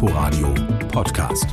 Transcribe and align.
Inforadio 0.00 0.54
Podcast. 0.92 1.48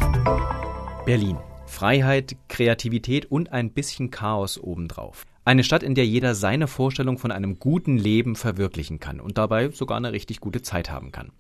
Berlin. 1.04 1.36
Freiheit, 1.66 2.36
Kreativität 2.48 3.26
und 3.26 3.52
ein 3.52 3.72
bisschen 3.72 4.12
Chaos 4.12 4.60
obendrauf. 4.60 5.26
Eine 5.46 5.64
Stadt, 5.64 5.82
in 5.82 5.96
der 5.96 6.06
jeder 6.06 6.36
seine 6.36 6.68
Vorstellung 6.68 7.18
von 7.18 7.32
einem 7.32 7.58
guten 7.58 7.98
Leben 7.98 8.36
verwirklichen 8.36 9.00
kann 9.00 9.20
und 9.20 9.40
dabei 9.40 9.72
sogar 9.72 9.98
eine 9.98 10.12
richtig 10.12 10.42
gute 10.42 10.62
Zeit 10.62 10.92
haben 10.92 11.12
kann. 11.12 11.32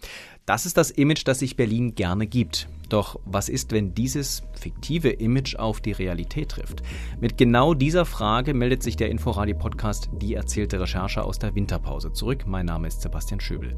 Das 0.47 0.65
ist 0.65 0.77
das 0.77 0.89
Image, 0.89 1.27
das 1.27 1.37
sich 1.37 1.55
Berlin 1.55 1.93
gerne 1.93 2.25
gibt. 2.25 2.67
Doch 2.89 3.19
was 3.23 3.49
ist, 3.49 3.71
wenn 3.71 3.93
dieses 3.93 4.41
fiktive 4.59 5.09
Image 5.09 5.57
auf 5.57 5.81
die 5.81 5.91
Realität 5.91 6.49
trifft? 6.49 6.81
Mit 7.21 7.37
genau 7.37 7.75
dieser 7.75 8.05
Frage 8.05 8.55
meldet 8.55 8.81
sich 8.81 8.97
der 8.97 9.11
Inforadio-Podcast 9.11 10.09
Die 10.13 10.33
erzählte 10.33 10.79
Recherche 10.79 11.23
aus 11.23 11.37
der 11.37 11.53
Winterpause 11.53 12.13
zurück. 12.13 12.47
Mein 12.47 12.65
Name 12.65 12.87
ist 12.87 13.03
Sebastian 13.03 13.41
Schöbel. 13.41 13.75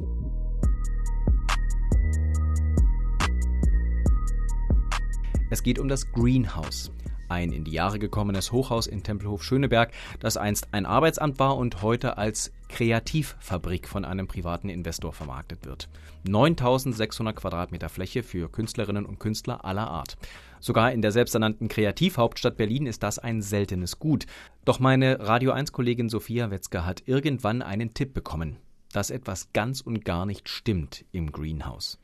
Es 5.49 5.63
geht 5.63 5.79
um 5.79 5.87
das 5.87 6.11
Greenhouse. 6.11 6.91
Ein 7.29 7.53
in 7.53 7.63
die 7.63 7.71
Jahre 7.71 7.99
gekommenes 7.99 8.51
Hochhaus 8.51 8.85
in 8.85 9.01
Tempelhof 9.01 9.43
Schöneberg, 9.43 9.91
das 10.20 10.35
einst 10.35 10.73
ein 10.73 10.85
Arbeitsamt 10.85 11.39
war 11.39 11.55
und 11.55 11.81
heute 11.81 12.17
als 12.17 12.51
Kreativfabrik 12.67 13.87
von 13.87 14.03
einem 14.03 14.27
privaten 14.27 14.67
Investor 14.67 15.13
vermarktet 15.13 15.65
wird. 15.65 15.87
9600 16.23 17.35
Quadratmeter 17.35 17.87
Fläche 17.87 18.23
für 18.23 18.49
Künstlerinnen 18.51 19.05
und 19.05 19.20
Künstler 19.20 19.63
aller 19.63 19.89
Art. 19.89 20.17
Sogar 20.59 20.91
in 20.91 21.01
der 21.01 21.13
selbsternannten 21.13 21.70
Kreativhauptstadt 21.70 22.57
Berlin 22.57 22.85
ist 22.85 23.03
das 23.03 23.17
ein 23.17 23.41
seltenes 23.41 23.99
Gut. 23.99 24.25
Doch 24.65 24.79
meine 24.79 25.21
Radio 25.21 25.51
1 25.51 25.71
Kollegin 25.71 26.09
Sophia 26.09 26.51
Wetzger 26.51 26.85
hat 26.85 27.03
irgendwann 27.05 27.61
einen 27.61 27.93
Tipp 27.93 28.13
bekommen, 28.13 28.57
dass 28.91 29.11
etwas 29.11 29.53
ganz 29.53 29.79
und 29.79 30.03
gar 30.03 30.25
nicht 30.25 30.49
stimmt 30.49 31.05
im 31.13 31.31
Greenhouse. 31.31 31.99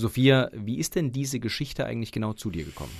Sophia, 0.00 0.50
wie 0.52 0.78
ist 0.78 0.96
denn 0.96 1.12
diese 1.12 1.38
Geschichte 1.38 1.84
eigentlich 1.84 2.10
genau 2.10 2.32
zu 2.32 2.50
dir 2.50 2.64
gekommen? 2.64 2.92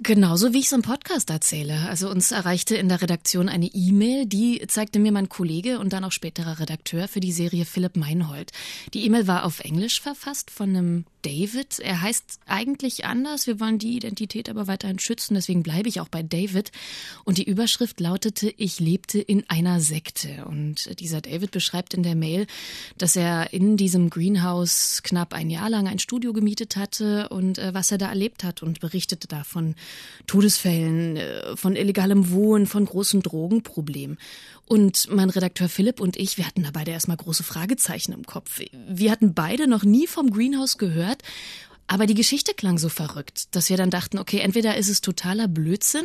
Genauso 0.00 0.52
wie 0.52 0.60
ich 0.60 0.66
es 0.66 0.72
im 0.72 0.82
Podcast 0.82 1.28
erzähle. 1.28 1.88
Also 1.88 2.08
uns 2.08 2.30
erreichte 2.30 2.76
in 2.76 2.88
der 2.88 3.02
Redaktion 3.02 3.48
eine 3.48 3.66
E-Mail, 3.66 4.26
die 4.26 4.62
zeigte 4.68 5.00
mir 5.00 5.10
mein 5.10 5.28
Kollege 5.28 5.80
und 5.80 5.92
dann 5.92 6.04
auch 6.04 6.12
späterer 6.12 6.60
Redakteur 6.60 7.08
für 7.08 7.18
die 7.18 7.32
Serie 7.32 7.64
Philipp 7.64 7.96
Meinhold. 7.96 8.52
Die 8.94 9.04
E-Mail 9.04 9.26
war 9.26 9.44
auf 9.44 9.58
Englisch 9.58 10.00
verfasst 10.00 10.52
von 10.52 10.68
einem 10.68 11.04
David. 11.22 11.80
Er 11.80 12.00
heißt 12.00 12.38
eigentlich 12.46 13.06
anders. 13.06 13.48
Wir 13.48 13.58
wollen 13.58 13.80
die 13.80 13.96
Identität 13.96 14.48
aber 14.48 14.68
weiterhin 14.68 15.00
schützen, 15.00 15.34
deswegen 15.34 15.64
bleibe 15.64 15.88
ich 15.88 16.00
auch 16.00 16.08
bei 16.08 16.22
David. 16.22 16.70
Und 17.24 17.38
die 17.38 17.48
Überschrift 17.48 17.98
lautete, 17.98 18.54
ich 18.56 18.78
lebte 18.78 19.18
in 19.18 19.50
einer 19.50 19.80
Sekte. 19.80 20.44
Und 20.44 21.00
dieser 21.00 21.20
David 21.20 21.50
beschreibt 21.50 21.92
in 21.92 22.04
der 22.04 22.14
Mail, 22.14 22.46
dass 22.98 23.16
er 23.16 23.52
in 23.52 23.76
diesem 23.76 24.10
Greenhouse 24.10 25.02
knapp 25.02 25.34
ein 25.34 25.50
Jahr 25.50 25.68
lang 25.68 25.88
ein 25.88 25.98
Studio 25.98 26.32
gemietet 26.32 26.76
hatte 26.76 27.28
und 27.30 27.58
äh, 27.58 27.74
was 27.74 27.90
er 27.90 27.98
da 27.98 28.08
erlebt 28.08 28.44
hat 28.44 28.62
und 28.62 28.78
berichtete 28.78 29.26
davon 29.26 29.74
Todesfällen, 30.26 31.16
äh, 31.16 31.56
von 31.56 31.76
illegalem 31.76 32.30
Wohnen, 32.30 32.66
von 32.66 32.84
großen 32.84 33.22
Drogenproblemen. 33.22 34.18
Und 34.66 35.08
mein 35.10 35.30
Redakteur 35.30 35.68
Philipp 35.68 36.00
und 36.00 36.16
ich, 36.16 36.36
wir 36.36 36.46
hatten 36.46 36.62
da 36.62 36.70
beide 36.72 36.90
erstmal 36.90 37.16
große 37.16 37.42
Fragezeichen 37.42 38.12
im 38.12 38.26
Kopf. 38.26 38.60
Wir 38.88 39.10
hatten 39.10 39.34
beide 39.34 39.66
noch 39.66 39.84
nie 39.84 40.06
vom 40.06 40.30
Greenhouse 40.30 40.78
gehört. 40.78 41.22
Aber 41.90 42.04
die 42.04 42.14
Geschichte 42.14 42.52
klang 42.52 42.76
so 42.76 42.90
verrückt, 42.90 43.56
dass 43.56 43.70
wir 43.70 43.78
dann 43.78 43.88
dachten, 43.88 44.18
okay, 44.18 44.40
entweder 44.40 44.76
ist 44.76 44.90
es 44.90 45.00
totaler 45.00 45.48
Blödsinn 45.48 46.04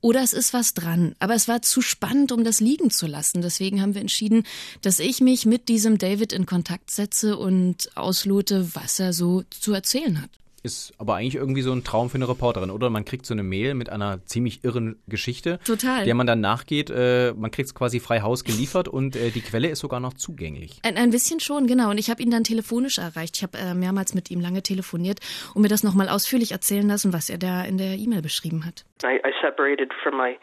oder 0.00 0.22
es 0.22 0.32
ist 0.32 0.52
was 0.52 0.74
dran. 0.74 1.14
Aber 1.20 1.34
es 1.34 1.46
war 1.46 1.62
zu 1.62 1.82
spannend, 1.82 2.32
um 2.32 2.42
das 2.42 2.58
liegen 2.58 2.90
zu 2.90 3.06
lassen. 3.06 3.40
Deswegen 3.40 3.80
haben 3.80 3.94
wir 3.94 4.00
entschieden, 4.00 4.42
dass 4.82 4.98
ich 4.98 5.20
mich 5.20 5.46
mit 5.46 5.68
diesem 5.68 5.98
David 5.98 6.32
in 6.32 6.46
Kontakt 6.46 6.90
setze 6.90 7.38
und 7.38 7.96
auslote, 7.96 8.74
was 8.74 8.98
er 8.98 9.12
so 9.12 9.44
zu 9.50 9.72
erzählen 9.72 10.20
hat 10.20 10.39
ist 10.62 10.92
aber 10.98 11.16
eigentlich 11.16 11.36
irgendwie 11.36 11.62
so 11.62 11.72
ein 11.72 11.84
Traum 11.84 12.10
für 12.10 12.16
eine 12.16 12.28
Reporterin, 12.28 12.70
oder? 12.70 12.90
Man 12.90 13.04
kriegt 13.04 13.24
so 13.26 13.34
eine 13.34 13.42
Mail 13.42 13.74
mit 13.74 13.90
einer 13.90 14.24
ziemlich 14.24 14.64
irren 14.64 15.02
Geschichte, 15.08 15.58
Total. 15.64 16.04
der 16.04 16.14
man 16.14 16.26
dann 16.26 16.40
nachgeht. 16.40 16.90
Äh, 16.90 17.32
man 17.34 17.50
kriegt 17.50 17.66
es 17.66 17.74
quasi 17.74 18.00
frei 18.00 18.20
Haus 18.20 18.44
geliefert 18.44 18.88
und 18.98 19.16
äh, 19.16 19.30
die 19.30 19.40
Quelle 19.40 19.68
ist 19.68 19.80
sogar 19.80 20.00
noch 20.00 20.14
zugänglich. 20.14 20.80
Ein, 20.82 20.96
ein 20.96 21.10
bisschen 21.10 21.40
schon, 21.40 21.66
genau. 21.66 21.90
Und 21.90 21.98
ich 21.98 22.10
habe 22.10 22.22
ihn 22.22 22.30
dann 22.30 22.44
telefonisch 22.44 22.98
erreicht. 22.98 23.36
Ich 23.36 23.42
habe 23.42 23.58
äh, 23.58 23.74
mehrmals 23.74 24.14
mit 24.14 24.30
ihm 24.30 24.40
lange 24.40 24.62
telefoniert 24.62 25.20
und 25.54 25.62
mir 25.62 25.68
das 25.68 25.82
nochmal 25.82 26.08
ausführlich 26.08 26.52
erzählen 26.52 26.86
lassen, 26.86 27.12
was 27.12 27.30
er 27.30 27.38
da 27.38 27.62
in 27.62 27.78
der 27.78 27.96
E-Mail 27.96 28.22
beschrieben 28.22 28.66
hat. 28.66 28.84
I, 29.02 29.16
I 29.26 29.32
separated 29.40 29.92
from 30.02 30.16
my, 30.16 30.38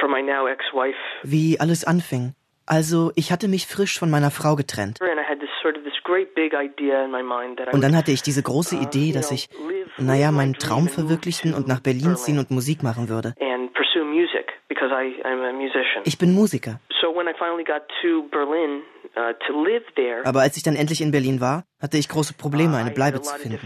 from 0.00 0.10
my 0.10 0.22
now 0.22 0.48
ex-wife. 0.48 0.96
Wie 1.22 1.60
alles 1.60 1.84
anfing. 1.84 2.34
Also, 2.64 3.10
ich 3.16 3.32
hatte 3.32 3.48
mich 3.48 3.66
frisch 3.66 3.98
von 3.98 4.08
meiner 4.08 4.30
Frau 4.30 4.54
getrennt. 4.56 4.98
Und 7.72 7.80
dann 7.82 7.96
hatte 7.96 8.12
ich 8.12 8.22
diese 8.22 8.42
große 8.42 8.76
uh, 8.76 8.82
Idee, 8.82 9.12
dass 9.12 9.30
ich, 9.30 9.48
naja, 9.98 10.32
meinen 10.32 10.54
Traum 10.54 10.88
verwirklichen 10.88 11.54
und 11.54 11.68
nach 11.68 11.80
Berlin 11.80 12.16
ziehen 12.16 12.38
und 12.38 12.50
Musik 12.50 12.82
machen 12.82 13.08
würde. 13.08 13.34
Ich 16.04 16.18
bin 16.18 16.34
Musiker. 16.34 16.80
Uh, 19.16 20.24
Aber 20.24 20.40
als 20.40 20.56
ich 20.56 20.62
dann 20.62 20.76
endlich 20.76 21.00
in 21.00 21.10
Berlin 21.10 21.40
war, 21.40 21.64
hatte 21.80 21.98
ich 21.98 22.08
große 22.08 22.34
Probleme, 22.34 22.76
eine 22.76 22.90
Bleibe 22.90 23.20
zu 23.20 23.34
finden. 23.36 23.58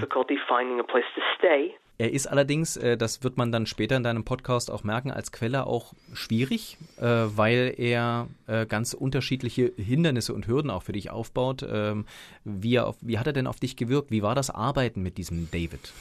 Er 1.99 2.13
ist 2.13 2.27
allerdings, 2.27 2.77
äh, 2.77 2.99
das 2.99 3.25
wird 3.25 3.39
man 3.39 3.53
dann 3.53 3.65
später 3.65 3.97
in 3.97 4.03
deinem 4.03 4.25
Podcast 4.25 4.71
auch 4.71 4.85
merken, 4.85 5.11
als 5.11 5.33
Quelle 5.33 5.67
auch 5.67 5.95
schwierig, 6.13 6.77
äh, 6.99 7.03
weil 7.03 7.75
er 7.79 8.29
äh, 8.47 8.67
ganz 8.67 8.93
unterschiedliche 8.93 9.73
Hindernisse 9.79 10.35
und 10.35 10.47
Hürden 10.47 10.71
auch 10.71 10.83
für 10.83 10.93
dich 10.93 11.11
aufbaut. 11.11 11.67
Ähm, 11.67 12.05
wie, 12.45 12.75
er 12.75 12.87
auf, 12.89 12.97
wie 13.01 13.19
hat 13.19 13.27
er 13.27 13.33
denn 13.33 13.47
auf 13.47 13.61
dich 13.61 13.77
gewirkt? 13.77 14.11
Wie 14.11 14.23
war 14.23 14.35
das 14.35 14.51
Arbeiten 14.51 15.03
mit 15.03 15.17
diesem 15.17 15.51
David? 15.51 15.93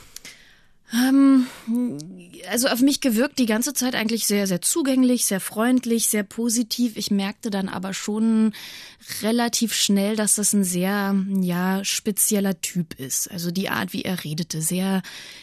Ähm, 0.94 1.48
also 2.50 2.68
auf 2.68 2.82
mich 2.82 3.02
gewirkt 3.02 3.40
die 3.40 3.48
ganze 3.48 3.74
Zeit 3.74 3.96
eigentlich 3.96 4.28
sehr, 4.28 4.46
sehr 4.46 4.62
zugänglich, 4.62 5.26
sehr 5.26 5.40
freundlich, 5.40 6.08
sehr 6.08 6.24
positiv. 6.24 6.96
Ich 6.96 7.10
merkte 7.10 7.50
dann 7.50 7.70
aber 7.70 7.94
schon 7.94 8.54
relativ 9.22 9.74
schnell, 9.74 10.16
dass 10.16 10.36
das 10.36 10.54
ein 10.54 10.64
sehr, 10.64 11.16
ja, 11.42 11.84
spezieller 11.84 12.62
Typ 12.62 13.00
ist. 13.00 13.32
Also 13.32 13.52
die 13.52 13.70
Art, 13.70 13.94
wie 13.94 14.04
er 14.04 14.24
redete, 14.24 14.62
sehr 14.62 15.02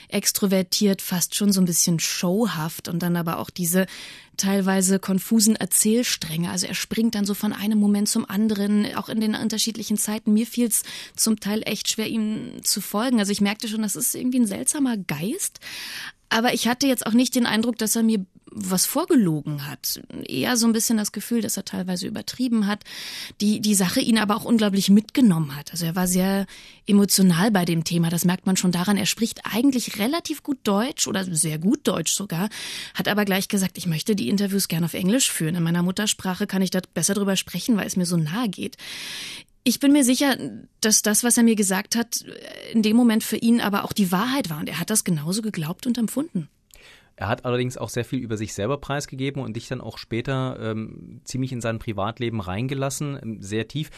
extrovertiert, 0.08 1.02
fast 1.02 1.34
schon 1.34 1.52
so 1.52 1.60
ein 1.60 1.66
bisschen 1.66 1.98
showhaft 1.98 2.88
und 2.88 3.02
dann 3.02 3.16
aber 3.16 3.38
auch 3.38 3.50
diese 3.50 3.86
teilweise 4.36 4.98
konfusen 4.98 5.56
Erzählstränge. 5.56 6.50
Also 6.50 6.66
er 6.66 6.74
springt 6.74 7.14
dann 7.14 7.26
so 7.26 7.34
von 7.34 7.52
einem 7.52 7.78
Moment 7.78 8.08
zum 8.08 8.28
anderen, 8.28 8.86
auch 8.96 9.08
in 9.08 9.20
den 9.20 9.34
unterschiedlichen 9.34 9.98
Zeiten. 9.98 10.32
Mir 10.32 10.46
fiel 10.46 10.68
es 10.68 10.82
zum 11.14 11.38
Teil 11.38 11.62
echt 11.64 11.88
schwer, 11.88 12.08
ihm 12.08 12.62
zu 12.62 12.80
folgen. 12.80 13.18
Also 13.18 13.30
ich 13.32 13.40
merkte 13.40 13.68
schon, 13.68 13.82
das 13.82 13.96
ist 13.96 14.14
irgendwie 14.14 14.40
ein 14.40 14.46
seltsamer 14.46 14.96
Geist. 14.96 15.31
Aber 16.28 16.54
ich 16.54 16.66
hatte 16.66 16.86
jetzt 16.86 17.06
auch 17.06 17.12
nicht 17.12 17.34
den 17.34 17.44
Eindruck, 17.44 17.76
dass 17.76 17.94
er 17.94 18.02
mir 18.02 18.24
was 18.54 18.86
vorgelogen 18.86 19.66
hat. 19.68 20.00
Eher 20.26 20.56
so 20.56 20.66
ein 20.66 20.72
bisschen 20.72 20.96
das 20.96 21.12
Gefühl, 21.12 21.40
dass 21.40 21.56
er 21.56 21.64
teilweise 21.64 22.06
übertrieben 22.06 22.66
hat, 22.66 22.84
die, 23.40 23.60
die 23.60 23.74
Sache 23.74 24.00
ihn 24.00 24.18
aber 24.18 24.36
auch 24.36 24.44
unglaublich 24.44 24.90
mitgenommen 24.90 25.56
hat. 25.56 25.72
Also 25.72 25.86
er 25.86 25.96
war 25.96 26.06
sehr 26.06 26.46
emotional 26.86 27.50
bei 27.50 27.64
dem 27.64 27.84
Thema. 27.84 28.10
Das 28.10 28.24
merkt 28.24 28.46
man 28.46 28.56
schon 28.56 28.72
daran. 28.72 28.96
Er 28.96 29.06
spricht 29.06 29.40
eigentlich 29.44 29.98
relativ 29.98 30.42
gut 30.42 30.58
Deutsch 30.64 31.06
oder 31.06 31.24
sehr 31.24 31.58
gut 31.58 31.86
Deutsch 31.86 32.12
sogar, 32.12 32.48
hat 32.94 33.08
aber 33.08 33.24
gleich 33.24 33.48
gesagt, 33.48 33.78
ich 33.78 33.86
möchte 33.86 34.14
die 34.16 34.28
Interviews 34.28 34.68
gerne 34.68 34.86
auf 34.86 34.94
Englisch 34.94 35.30
führen. 35.30 35.54
In 35.54 35.62
meiner 35.62 35.82
Muttersprache 35.82 36.46
kann 36.46 36.62
ich 36.62 36.70
da 36.70 36.80
besser 36.94 37.14
drüber 37.14 37.36
sprechen, 37.36 37.76
weil 37.76 37.86
es 37.86 37.96
mir 37.96 38.06
so 38.06 38.16
nahe 38.16 38.48
geht. 38.48 38.76
Ich 39.64 39.78
bin 39.78 39.92
mir 39.92 40.04
sicher, 40.04 40.36
dass 40.80 41.02
das, 41.02 41.22
was 41.22 41.36
er 41.36 41.44
mir 41.44 41.54
gesagt 41.54 41.94
hat, 41.94 42.24
in 42.72 42.82
dem 42.82 42.96
Moment 42.96 43.22
für 43.22 43.36
ihn 43.36 43.60
aber 43.60 43.84
auch 43.84 43.92
die 43.92 44.10
Wahrheit 44.10 44.50
war. 44.50 44.58
Und 44.58 44.68
er 44.68 44.80
hat 44.80 44.90
das 44.90 45.04
genauso 45.04 45.40
geglaubt 45.42 45.86
und 45.86 45.98
empfunden. 45.98 46.48
Er 47.14 47.28
hat 47.28 47.44
allerdings 47.44 47.76
auch 47.76 47.90
sehr 47.90 48.04
viel 48.04 48.20
über 48.20 48.36
sich 48.36 48.54
selber 48.54 48.78
preisgegeben 48.78 49.42
und 49.42 49.54
dich 49.54 49.68
dann 49.68 49.80
auch 49.80 49.98
später 49.98 50.58
ähm, 50.60 51.20
ziemlich 51.24 51.52
in 51.52 51.60
sein 51.60 51.78
Privatleben 51.78 52.40
reingelassen, 52.40 53.18
ähm, 53.22 53.42
sehr 53.42 53.68
tief. 53.68 53.90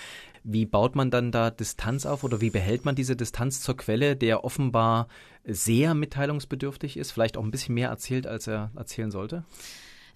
Wie 0.42 0.66
baut 0.66 0.94
man 0.94 1.10
dann 1.10 1.32
da 1.32 1.50
Distanz 1.50 2.04
auf 2.04 2.24
oder 2.24 2.40
wie 2.40 2.50
behält 2.50 2.84
man 2.84 2.96
diese 2.96 3.16
Distanz 3.16 3.62
zur 3.62 3.76
Quelle, 3.76 4.16
der 4.16 4.44
offenbar 4.44 5.08
sehr 5.44 5.94
mitteilungsbedürftig 5.94 6.96
ist, 6.98 7.12
vielleicht 7.12 7.36
auch 7.36 7.44
ein 7.44 7.50
bisschen 7.50 7.74
mehr 7.74 7.88
erzählt, 7.88 8.26
als 8.26 8.46
er 8.46 8.70
erzählen 8.76 9.10
sollte? 9.10 9.44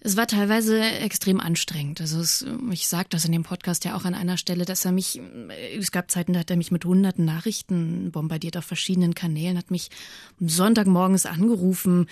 Es 0.01 0.15
war 0.15 0.27
teilweise 0.27 0.81
extrem 0.81 1.41
anstrengend. 1.41 1.99
Also 1.99 2.21
es, 2.21 2.45
ich 2.71 2.87
sage 2.87 3.07
das 3.09 3.25
in 3.25 3.33
dem 3.33 3.43
Podcast 3.43 3.83
ja 3.83 3.95
auch 3.95 4.05
an 4.05 4.13
einer 4.13 4.37
Stelle, 4.37 4.63
dass 4.63 4.85
er 4.85 4.93
mich, 4.93 5.19
es 5.77 5.91
gab 5.91 6.09
Zeiten, 6.09 6.33
da 6.33 6.39
hat 6.39 6.49
er 6.49 6.57
mich 6.57 6.71
mit 6.71 6.85
hunderten 6.85 7.25
Nachrichten 7.25 8.11
bombardiert 8.11 8.55
auf 8.55 8.63
verschiedenen 8.63 9.13
Kanälen, 9.13 9.57
hat 9.57 9.71
mich 9.71 9.89
Sonntagmorgens 10.39 11.25
angerufen. 11.25 12.07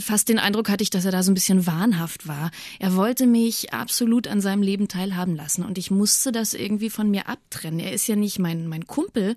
Fast 0.00 0.28
den 0.28 0.38
Eindruck 0.38 0.68
hatte 0.68 0.84
ich, 0.84 0.90
dass 0.90 1.04
er 1.04 1.10
da 1.10 1.24
so 1.24 1.32
ein 1.32 1.34
bisschen 1.34 1.66
wahnhaft 1.66 2.28
war. 2.28 2.52
Er 2.78 2.94
wollte 2.94 3.26
mich 3.26 3.72
absolut 3.72 4.28
an 4.28 4.40
seinem 4.40 4.62
Leben 4.62 4.86
teilhaben 4.86 5.34
lassen 5.34 5.64
und 5.64 5.76
ich 5.76 5.90
musste 5.90 6.30
das 6.30 6.54
irgendwie 6.54 6.90
von 6.90 7.10
mir 7.10 7.28
abtrennen. 7.28 7.80
Er 7.80 7.92
ist 7.92 8.06
ja 8.06 8.14
nicht 8.14 8.38
mein, 8.38 8.68
mein 8.68 8.86
Kumpel, 8.86 9.34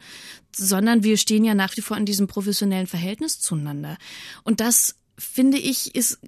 sondern 0.56 1.04
wir 1.04 1.18
stehen 1.18 1.44
ja 1.44 1.56
nach 1.56 1.76
wie 1.78 1.82
vor 1.82 1.98
in 1.98 2.06
diesem 2.06 2.28
professionellen 2.28 2.88
Verhältnis 2.88 3.40
zueinander. 3.40 3.98
Und 4.44 4.60
das 4.60 4.96
finde 5.18 5.58
ich, 5.58 5.96
ist 5.96 6.20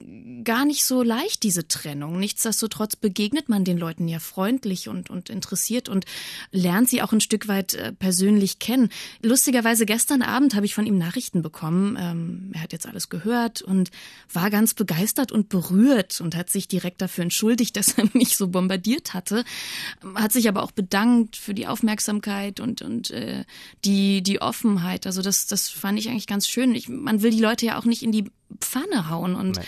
gar 0.44 0.66
nicht 0.66 0.84
so 0.84 1.04
leicht, 1.04 1.44
diese 1.44 1.68
Trennung. 1.68 2.18
Nichtsdestotrotz 2.18 2.96
begegnet 2.96 3.48
man 3.48 3.64
den 3.64 3.78
Leuten 3.78 4.08
ja 4.08 4.18
freundlich 4.18 4.90
und, 4.90 5.12
und 5.12 5.30
interessiert 5.30 5.90
und 5.90 6.06
lernt 6.52 6.90
sie 6.90 7.04
auch 7.04 7.14
ein 7.14 7.22
Stück 7.22 7.48
weit 7.48 7.76
äh, 7.76 7.94
persönlich 7.94 8.58
kennen. 8.58 8.90
Lustigerweise 9.22 9.86
gestern 9.86 10.24
Abend 10.24 10.56
habe 10.56 10.66
ich 10.66 10.74
von 10.74 10.88
ihm 10.88 10.98
Nachrichten 10.98 11.44
bekommen. 11.44 11.98
Ähm, 12.00 12.52
er 12.56 12.64
hat 12.64 12.74
jetzt 12.74 12.88
alles 12.88 13.10
gehört 13.10 13.62
und 13.62 13.92
war 14.34 14.50
ganz 14.50 14.74
begeistert 14.74 15.32
und 15.32 15.50
berührt 15.50 16.20
und 16.20 16.36
hat 16.36 16.50
sich 16.50 16.68
direkt 16.68 17.02
dafür 17.02 17.24
entschuldigt, 17.24 17.76
dass 17.78 17.94
er 17.94 18.10
mich 18.14 18.38
so 18.38 18.48
bombardiert 18.48 19.14
hatte. 19.14 19.44
Hat 20.16 20.32
sich 20.32 20.48
aber 20.50 20.64
auch 20.64 20.72
bedankt 20.72 21.36
für 21.36 21.54
die 21.54 21.68
Aufmerksamkeit 21.68 22.60
und, 22.60 22.82
und 22.82 23.12
äh, 23.12 23.46
die, 23.86 24.24
die 24.24 24.42
Offenheit. 24.42 25.06
Also 25.06 25.22
das, 25.22 25.46
das 25.46 25.70
fand 25.70 26.00
ich 26.00 26.10
eigentlich 26.10 26.28
ganz 26.28 26.48
schön. 26.48 26.74
Ich, 26.74 26.90
man 26.90 27.22
will 27.22 27.30
die 27.30 27.40
Leute 27.40 27.68
ja 27.68 27.78
auch 27.78 27.86
nicht 27.86 28.02
in 28.02 28.12
die 28.12 28.26
Pfanne 28.60 28.79
hauen. 29.10 29.36
Und 29.36 29.60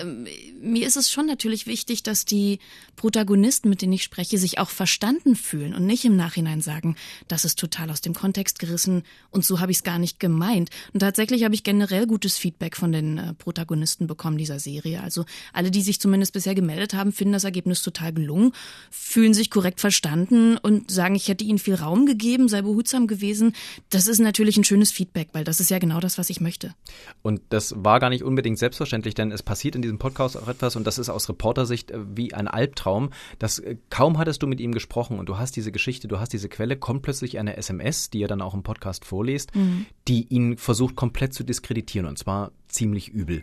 ähm, 0.00 0.26
mir 0.60 0.86
ist 0.86 0.96
es 0.96 1.10
schon 1.10 1.26
natürlich 1.26 1.66
wichtig, 1.66 2.02
dass 2.02 2.24
die 2.24 2.58
Protagonisten, 2.96 3.68
mit 3.68 3.82
denen 3.82 3.92
ich 3.92 4.02
spreche, 4.02 4.38
sich 4.38 4.58
auch 4.58 4.70
verstanden 4.70 5.36
fühlen 5.36 5.74
und 5.74 5.86
nicht 5.86 6.04
im 6.04 6.16
Nachhinein 6.16 6.60
sagen, 6.60 6.96
das 7.28 7.44
ist 7.44 7.58
total 7.58 7.90
aus 7.90 8.00
dem 8.00 8.14
Kontext 8.14 8.58
gerissen 8.58 9.02
und 9.30 9.44
so 9.44 9.60
habe 9.60 9.72
ich 9.72 9.78
es 9.78 9.84
gar 9.84 9.98
nicht 9.98 10.20
gemeint. 10.20 10.70
Und 10.92 11.00
tatsächlich 11.00 11.44
habe 11.44 11.54
ich 11.54 11.64
generell 11.64 12.06
gutes 12.06 12.38
Feedback 12.38 12.76
von 12.76 12.92
den 12.92 13.18
äh, 13.18 13.34
Protagonisten 13.34 14.06
bekommen 14.06 14.38
dieser 14.38 14.58
Serie. 14.58 15.02
Also 15.02 15.24
alle, 15.52 15.70
die 15.70 15.82
sich 15.82 16.00
zumindest 16.00 16.32
bisher 16.32 16.54
gemeldet 16.54 16.94
haben, 16.94 17.12
finden 17.12 17.32
das 17.32 17.44
Ergebnis 17.44 17.82
total 17.82 18.12
gelungen, 18.12 18.52
fühlen 18.90 19.34
sich 19.34 19.50
korrekt 19.50 19.80
verstanden 19.80 20.56
und 20.56 20.90
sagen, 20.90 21.14
ich 21.14 21.28
hätte 21.28 21.44
ihnen 21.44 21.58
viel 21.58 21.74
Raum 21.74 22.06
gegeben, 22.06 22.48
sei 22.48 22.62
behutsam 22.62 23.06
gewesen. 23.06 23.54
Das 23.88 24.06
ist 24.06 24.20
natürlich 24.20 24.56
ein 24.56 24.64
schönes 24.64 24.92
Feedback, 24.92 25.28
weil 25.32 25.44
das 25.44 25.60
ist 25.60 25.70
ja 25.70 25.78
genau 25.78 26.00
das, 26.00 26.18
was 26.18 26.30
ich 26.30 26.40
möchte. 26.40 26.74
Und 27.22 27.40
das 27.48 27.74
war 27.76 27.98
gar 27.98 28.08
nicht 28.08 28.20
nicht 28.20 28.26
unbedingt 28.50 28.58
selbstverständlich, 28.58 29.14
denn 29.14 29.30
es 29.30 29.42
passiert 29.42 29.76
in 29.76 29.82
diesem 29.82 29.98
Podcast 29.98 30.36
auch 30.36 30.48
etwas 30.48 30.74
und 30.74 30.86
das 30.86 30.98
ist 30.98 31.08
aus 31.08 31.28
Reportersicht 31.28 31.90
äh, 31.92 31.98
wie 32.16 32.34
ein 32.34 32.48
Albtraum. 32.48 33.10
Das 33.38 33.60
äh, 33.60 33.76
kaum 33.90 34.18
hattest 34.18 34.42
du 34.42 34.46
mit 34.48 34.60
ihm 34.60 34.72
gesprochen 34.72 35.18
und 35.18 35.28
du 35.28 35.38
hast 35.38 35.54
diese 35.56 35.70
Geschichte, 35.70 36.08
du 36.08 36.18
hast 36.18 36.32
diese 36.32 36.48
Quelle, 36.48 36.76
kommt 36.76 37.02
plötzlich 37.02 37.38
eine 37.38 37.56
SMS, 37.56 38.10
die 38.10 38.22
er 38.22 38.28
dann 38.28 38.42
auch 38.42 38.54
im 38.54 38.62
Podcast 38.62 39.04
vorliest, 39.04 39.54
mhm. 39.54 39.86
die 40.08 40.26
ihn 40.28 40.56
versucht 40.56 40.96
komplett 40.96 41.32
zu 41.32 41.44
diskreditieren 41.44 42.08
und 42.08 42.18
zwar 42.18 42.50
ziemlich 42.66 43.08
übel. 43.08 43.42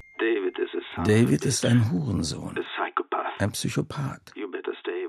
David 1.05 1.45
ist 1.45 1.63
ein 1.63 1.91
Hurensohn, 1.91 2.59
ein 3.39 3.51
Psychopath. 3.51 4.33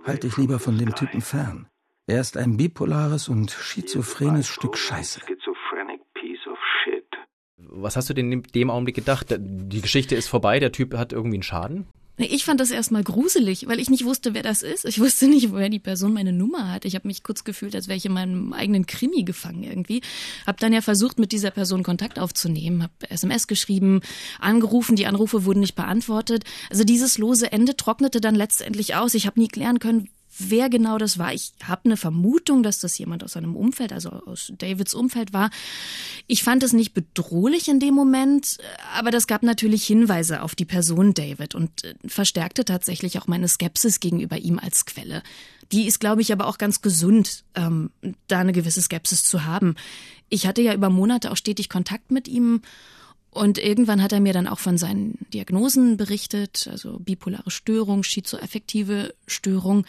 Halt 0.04 0.22
dich 0.22 0.36
lieber 0.36 0.58
von 0.58 0.78
dem 0.78 0.94
Typen 0.94 1.20
fern. 1.22 1.66
Er 2.06 2.20
ist 2.20 2.36
ein 2.36 2.56
bipolares 2.56 3.28
und 3.28 3.50
schizophrenes 3.50 4.46
Stück 4.46 4.76
Scheiße 4.76 5.20
was 7.82 7.96
hast 7.96 8.08
du 8.08 8.14
denn 8.14 8.32
in 8.32 8.42
dem 8.42 8.70
Augenblick 8.70 8.96
gedacht? 8.96 9.34
Die 9.38 9.80
Geschichte 9.80 10.14
ist 10.14 10.28
vorbei, 10.28 10.60
der 10.60 10.72
Typ 10.72 10.96
hat 10.96 11.12
irgendwie 11.12 11.36
einen 11.36 11.42
Schaden? 11.42 11.86
Ich 12.20 12.44
fand 12.44 12.58
das 12.58 12.72
erstmal 12.72 13.04
gruselig, 13.04 13.68
weil 13.68 13.78
ich 13.78 13.90
nicht 13.90 14.04
wusste, 14.04 14.34
wer 14.34 14.42
das 14.42 14.62
ist. 14.62 14.84
Ich 14.84 14.98
wusste 14.98 15.28
nicht, 15.28 15.52
woher 15.52 15.68
die 15.68 15.78
Person 15.78 16.12
meine 16.12 16.32
Nummer 16.32 16.72
hat. 16.72 16.84
Ich 16.84 16.96
habe 16.96 17.06
mich 17.06 17.22
kurz 17.22 17.44
gefühlt, 17.44 17.76
als 17.76 17.86
wäre 17.86 17.96
ich 17.96 18.06
in 18.06 18.12
meinem 18.12 18.52
eigenen 18.52 18.86
Krimi 18.86 19.22
gefangen 19.22 19.62
irgendwie. 19.62 20.02
Hab 20.44 20.58
dann 20.58 20.72
ja 20.72 20.80
versucht, 20.80 21.20
mit 21.20 21.30
dieser 21.30 21.52
Person 21.52 21.84
Kontakt 21.84 22.18
aufzunehmen, 22.18 22.82
hab 22.82 22.90
SMS 23.08 23.46
geschrieben, 23.46 24.00
angerufen, 24.40 24.96
die 24.96 25.06
Anrufe 25.06 25.44
wurden 25.44 25.60
nicht 25.60 25.76
beantwortet. 25.76 26.42
Also 26.70 26.82
dieses 26.82 27.18
lose 27.18 27.52
Ende 27.52 27.76
trocknete 27.76 28.20
dann 28.20 28.34
letztendlich 28.34 28.96
aus. 28.96 29.14
Ich 29.14 29.26
habe 29.26 29.38
nie 29.38 29.48
klären 29.48 29.78
können, 29.78 30.08
wer 30.38 30.68
genau 30.68 30.98
das 30.98 31.18
war. 31.18 31.32
Ich 31.34 31.52
habe 31.62 31.82
eine 31.84 31.96
Vermutung, 31.96 32.62
dass 32.62 32.78
das 32.78 32.96
jemand 32.98 33.24
aus 33.24 33.32
seinem 33.32 33.56
Umfeld, 33.56 33.92
also 33.92 34.10
aus 34.10 34.52
Davids 34.56 34.94
Umfeld 34.94 35.32
war. 35.32 35.50
Ich 36.26 36.42
fand 36.42 36.62
es 36.62 36.72
nicht 36.72 36.94
bedrohlich 36.94 37.68
in 37.68 37.80
dem 37.80 37.94
Moment, 37.94 38.58
aber 38.94 39.10
das 39.10 39.26
gab 39.26 39.42
natürlich 39.42 39.84
Hinweise 39.84 40.42
auf 40.42 40.54
die 40.54 40.64
Person 40.64 41.14
David 41.14 41.54
und 41.54 41.84
äh, 41.84 41.94
verstärkte 42.06 42.64
tatsächlich 42.64 43.18
auch 43.18 43.26
meine 43.26 43.48
Skepsis 43.48 44.00
gegenüber 44.00 44.38
ihm 44.38 44.58
als 44.58 44.86
Quelle. 44.86 45.22
Die 45.72 45.86
ist, 45.86 46.00
glaube 46.00 46.22
ich, 46.22 46.32
aber 46.32 46.46
auch 46.46 46.58
ganz 46.58 46.80
gesund, 46.80 47.44
ähm, 47.54 47.90
da 48.26 48.38
eine 48.38 48.52
gewisse 48.52 48.80
Skepsis 48.80 49.24
zu 49.24 49.44
haben. 49.44 49.74
Ich 50.30 50.46
hatte 50.46 50.62
ja 50.62 50.74
über 50.74 50.90
Monate 50.90 51.30
auch 51.30 51.36
stetig 51.36 51.68
Kontakt 51.68 52.10
mit 52.10 52.28
ihm 52.28 52.62
und 53.30 53.58
irgendwann 53.58 54.02
hat 54.02 54.12
er 54.12 54.20
mir 54.20 54.32
dann 54.32 54.46
auch 54.46 54.58
von 54.58 54.78
seinen 54.78 55.18
Diagnosen 55.32 55.96
berichtet, 55.96 56.68
also 56.70 56.98
bipolare 56.98 57.50
Störung, 57.50 58.02
schizoaffektive 58.02 59.14
Störung. 59.26 59.86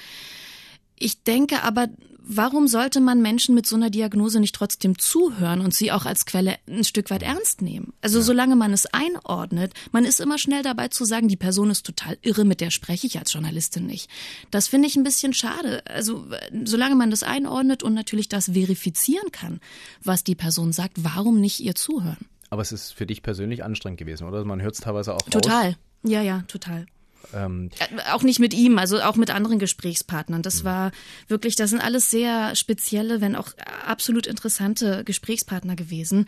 Ich 0.95 1.24
denke 1.24 1.63
aber, 1.63 1.88
warum 2.31 2.68
sollte 2.68 3.00
man 3.01 3.21
Menschen 3.21 3.56
mit 3.56 3.65
so 3.65 3.75
einer 3.75 3.89
Diagnose 3.89 4.39
nicht 4.39 4.53
trotzdem 4.53 5.00
zuhören 5.00 5.62
und 5.62 5.74
sie 5.74 5.91
auch 5.91 6.06
als 6.06 6.25
Quelle 6.27 6.57
ein 6.68 6.83
Stück 6.83 7.09
weit 7.09 7.24
ernst 7.24 7.62
nehmen? 7.62 7.94
Also 8.01 8.19
ja. 8.19 8.24
solange 8.24 8.56
man 8.56 8.71
es 8.71 8.86
einordnet, 8.86 9.74
man 9.92 10.06
ist 10.06 10.19
immer 10.19 10.38
schnell 10.38 10.62
dabei 10.62 10.89
zu 10.89 11.06
sagen, 11.06 11.27
die 11.27 11.35
Person 11.35 11.71
ist 11.71 11.85
total 11.85 12.18
irre, 12.21 12.45
mit 12.45 12.62
der 12.62 12.69
spreche 12.69 13.07
ich 13.07 13.18
als 13.18 13.33
Journalistin 13.33 13.88
nicht. 13.88 14.09
Das 14.51 14.68
finde 14.68 14.88
ich 14.88 14.95
ein 14.95 15.03
bisschen 15.03 15.33
schade. 15.33 15.81
Also 15.88 16.27
solange 16.65 16.95
man 16.95 17.09
das 17.09 17.24
einordnet 17.24 17.81
und 17.81 17.95
natürlich 17.95 18.30
das 18.30 18.51
verifizieren 18.51 19.31
kann, 19.31 19.59
was 20.03 20.24
die 20.24 20.35
Person 20.35 20.71
sagt, 20.71 21.03
warum 21.03 21.42
nicht 21.42 21.62
ihr 21.62 21.74
zuhören? 21.74 22.27
Aber 22.50 22.62
es 22.62 22.72
ist 22.72 22.92
für 22.92 23.06
dich 23.06 23.22
persönlich 23.22 23.63
anstrengend 23.63 24.00
gewesen, 24.00 24.28
oder? 24.28 24.44
Man 24.44 24.62
hört 24.62 24.74
es 24.74 24.81
teilweise 24.81 25.13
auch 25.13 25.22
Total. 25.22 25.68
Raus. 25.68 25.75
Ja, 26.04 26.22
ja, 26.22 26.44
total. 26.48 26.86
Ähm, 27.34 27.69
äh, 27.80 28.12
auch 28.12 28.24
nicht 28.24 28.40
mit 28.40 28.54
ihm, 28.54 28.80
also 28.80 29.01
auch 29.01 29.16
mit 29.16 29.30
anderen 29.30 29.60
Gesprächspartnern. 29.60 30.42
Das 30.42 30.62
mhm. 30.62 30.68
war 30.68 30.92
wirklich, 31.28 31.56
das 31.56 31.69
sind 31.69 31.81
alles 31.81 32.10
sehr 32.10 32.56
spezielle, 32.56 33.22
wenn 33.22 33.36
auch 33.36 33.50
absolut 33.86 34.25
interessante 34.25 35.04
Gesprächspartner 35.04 35.75
gewesen. 35.75 36.25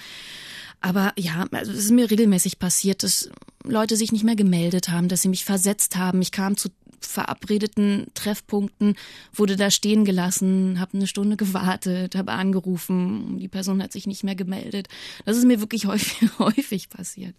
Aber 0.82 1.14
ja, 1.16 1.46
also 1.52 1.72
es 1.72 1.78
ist 1.78 1.92
mir 1.92 2.10
regelmäßig 2.10 2.58
passiert, 2.58 3.04
dass 3.04 3.30
Leute 3.64 3.96
sich 3.96 4.12
nicht 4.12 4.24
mehr 4.24 4.36
gemeldet 4.36 4.90
haben, 4.90 5.08
dass 5.08 5.22
sie 5.22 5.30
mich 5.30 5.46
versetzt 5.46 5.96
haben. 5.96 6.22
Ich 6.22 6.32
kam 6.32 6.58
zu 6.58 6.70
verabredeten 7.06 8.08
Treffpunkten, 8.14 8.96
wurde 9.34 9.56
da 9.56 9.72
stehen 9.72 10.06
gelassen, 10.06 10.80
habe 10.80 10.98
eine 10.98 11.08
Stunde 11.08 11.38
gewartet, 11.38 12.16
habe 12.16 12.32
angerufen, 12.32 13.38
die 13.38 13.48
Person 13.48 13.82
hat 13.82 13.92
sich 13.92 14.08
nicht 14.08 14.24
mehr 14.24 14.36
gemeldet. 14.36 14.88
Das 15.26 15.38
ist 15.38 15.46
mir 15.46 15.60
wirklich 15.60 15.86
häufig, 15.86 16.30
häufig 16.40 16.90
passiert. 16.90 17.36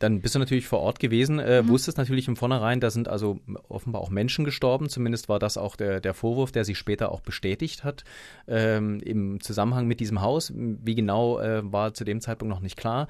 Dann 0.00 0.20
bist 0.22 0.34
du 0.34 0.38
natürlich 0.38 0.66
vor 0.66 0.80
Ort 0.80 0.98
gewesen, 0.98 1.38
äh, 1.38 1.62
mhm. 1.62 1.68
wusstest 1.68 1.98
natürlich 1.98 2.26
im 2.26 2.34
Vornherein, 2.34 2.80
da 2.80 2.90
sind 2.90 3.06
also 3.06 3.38
offenbar 3.68 4.00
auch 4.00 4.10
Menschen 4.10 4.44
gestorben. 4.44 4.88
Zumindest 4.88 5.28
war 5.28 5.38
das 5.38 5.56
auch 5.56 5.76
der, 5.76 6.00
der 6.00 6.14
Vorwurf, 6.14 6.52
der 6.52 6.64
sich 6.64 6.78
später 6.78 7.12
auch 7.12 7.20
bestätigt 7.20 7.84
hat 7.84 8.04
ähm, 8.48 9.00
im 9.00 9.40
Zusammenhang 9.40 9.86
mit 9.86 10.00
diesem 10.00 10.22
Haus. 10.22 10.52
Wie 10.56 10.94
genau 10.94 11.38
äh, 11.38 11.60
war 11.70 11.94
zu 11.94 12.04
dem 12.04 12.20
Zeitpunkt 12.20 12.52
noch 12.52 12.62
nicht 12.62 12.78
klar. 12.78 13.08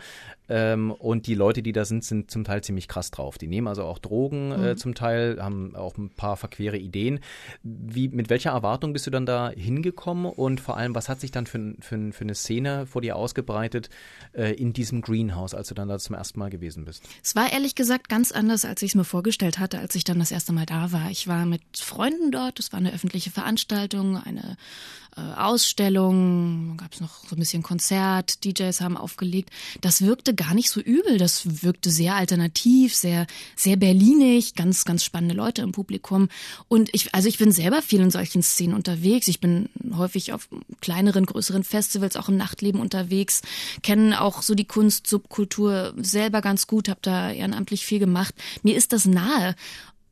Ähm, 0.49 0.91
und 0.91 1.29
die 1.29 1.37
Leute, 1.37 1.63
die 1.63 1.71
da 1.71 1.85
sind, 1.85 2.05
sind 2.05 2.31
zum 2.31 2.43
Teil 2.43 2.63
ziemlich 2.63 2.89
krass 2.89 3.13
drauf. 3.13 3.39
Die 3.39 3.47
nehmen 3.47 3.69
also 3.69 3.85
auch 3.85 3.99
Drogen 3.99 4.51
äh, 4.51 4.57
mhm. 4.57 4.65
äh, 4.65 4.77
zum 4.77 4.95
Teil, 4.97 5.39
haben 5.41 5.77
auch 5.77 5.97
ein 5.97 6.11
paar 6.11 6.37
verquere 6.37 6.77
Ideen. 6.77 7.21
Wie, 7.63 8.09
mit 8.09 8.31
welcher 8.31 8.51
Erwartung 8.51 8.93
bist 8.93 9.07
du 9.07 9.13
dann 9.13 9.27
da 9.27 9.51
hingekommen 9.51 10.27
und 10.27 10.61
vor 10.61 10.77
allem, 10.77 10.97
was 10.97 11.09
hat 11.09 11.21
sich 11.21 11.31
dann 11.31 11.47
für, 11.47 11.75
für, 11.79 12.13
für 12.13 12.25
eine 12.25 12.35
Szene 12.35 12.87
vor 12.87 13.01
dir 13.01 13.15
ausgebreitet 13.15 13.91
äh, 14.33 14.53
in 14.55 14.73
diesem 14.73 15.03
Greenhouse, 15.03 15.55
als 15.55 15.69
du 15.69 15.75
dann 15.75 15.89
da 15.89 15.99
zum 16.01 16.17
ersten 16.17 16.41
Mal 16.41 16.51
gewesen 16.51 16.80
bist? 16.84 17.03
Es 17.22 17.34
war 17.34 17.53
ehrlich 17.53 17.75
gesagt 17.75 18.08
ganz 18.08 18.32
anders, 18.32 18.65
als 18.65 18.82
ich 18.82 18.93
es 18.93 18.94
mir 18.94 19.05
vorgestellt 19.05 19.58
hatte, 19.58 19.79
als 19.79 19.94
ich 19.94 20.05
dann 20.05 20.19
das 20.19 20.31
erste 20.31 20.53
Mal 20.53 20.67
da 20.67 20.93
war. 20.93 21.10
Ich 21.10 21.27
war 21.27 21.46
mit 21.46 21.63
Freunden 21.77 22.31
dort, 22.31 22.58
es 22.58 22.72
war 22.72 22.79
eine 22.79 22.93
öffentliche 22.93 23.31
Veranstaltung, 23.31 24.17
eine 24.17 24.56
äh, 25.17 25.20
Ausstellung, 25.20 26.76
gab 26.76 26.93
es 26.93 27.00
noch 27.00 27.26
so 27.29 27.34
ein 27.34 27.38
bisschen 27.38 27.62
Konzert, 27.62 28.44
DJs 28.44 28.81
haben 28.81 28.96
aufgelegt. 28.96 29.50
Das 29.81 30.02
wirkte 30.02 30.34
gar 30.34 30.55
nicht 30.55 30.70
so 30.70 30.81
übel, 30.81 31.19
das 31.19 31.62
wirkte 31.62 31.90
sehr 31.90 32.14
alternativ, 32.14 32.94
sehr, 32.94 33.26
sehr 33.56 33.76
berlinig, 33.76 34.55
ganz, 34.55 34.84
ganz 34.84 35.05
spannende 35.05 35.34
Leute 35.34 35.62
im 35.62 35.72
Publikum. 35.72 36.29
Und 36.69 36.90
ich, 36.93 37.14
also 37.14 37.29
ich 37.29 37.38
bin 37.38 37.52
selber 37.52 37.82
viel 37.82 38.00
in 38.00 38.10
solchen 38.10 38.43
Szenen 38.43 38.74
unterwegs. 38.74 39.29
Ich 39.29 39.40
bin 39.40 39.69
häufig 39.96 40.32
auf 40.32 40.48
kleineren, 40.81 41.26
größeren 41.26 41.64
Festivals, 41.64 42.17
auch 42.17 42.29
im 42.29 42.36
Nachtleben 42.36 42.81
unterwegs, 42.81 43.43
kenne 43.82 44.20
auch 44.20 44.43
so 44.43 44.55
die 44.55 44.64
Kunst, 44.64 45.06
Subkultur 45.06 45.93
selber 45.96 46.40
ganz 46.40 46.67
gut, 46.67 46.88
habe 46.88 47.00
da 47.02 47.31
ehrenamtlich 47.32 47.84
viel 47.84 47.98
gemacht. 47.98 48.34
Mir 48.62 48.76
ist 48.76 48.93
das 48.93 49.06
nahe. 49.06 49.56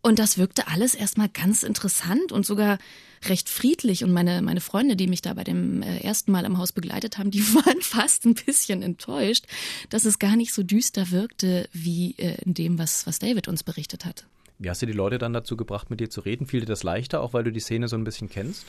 Und 0.00 0.18
das 0.18 0.38
wirkte 0.38 0.68
alles 0.68 0.94
erstmal 0.94 1.28
ganz 1.28 1.62
interessant 1.62 2.32
und 2.32 2.46
sogar 2.46 2.78
recht 3.24 3.48
friedlich. 3.48 4.04
Und 4.04 4.12
meine, 4.12 4.42
meine 4.42 4.60
Freunde, 4.60 4.96
die 4.96 5.08
mich 5.08 5.22
da 5.22 5.34
bei 5.34 5.44
dem 5.44 5.82
äh, 5.82 5.98
ersten 5.98 6.30
Mal 6.30 6.44
im 6.44 6.58
Haus 6.58 6.72
begleitet 6.72 7.18
haben, 7.18 7.30
die 7.30 7.42
waren 7.54 7.80
fast 7.80 8.24
ein 8.24 8.34
bisschen 8.34 8.82
enttäuscht, 8.82 9.46
dass 9.90 10.04
es 10.04 10.18
gar 10.18 10.36
nicht 10.36 10.54
so 10.54 10.62
düster 10.62 11.10
wirkte 11.10 11.68
wie 11.72 12.14
äh, 12.18 12.36
in 12.44 12.54
dem, 12.54 12.78
was, 12.78 13.06
was 13.06 13.18
David 13.18 13.48
uns 13.48 13.64
berichtet 13.64 14.04
hat. 14.04 14.26
Wie 14.60 14.70
hast 14.70 14.82
du 14.82 14.86
die 14.86 14.92
Leute 14.92 15.18
dann 15.18 15.32
dazu 15.32 15.56
gebracht, 15.56 15.88
mit 15.90 16.00
dir 16.00 16.10
zu 16.10 16.20
reden? 16.20 16.46
Fiel 16.46 16.60
dir 16.60 16.66
das 16.66 16.82
leichter, 16.82 17.20
auch 17.20 17.32
weil 17.32 17.44
du 17.44 17.52
die 17.52 17.60
Szene 17.60 17.86
so 17.88 17.96
ein 17.96 18.04
bisschen 18.04 18.28
kennst? 18.28 18.66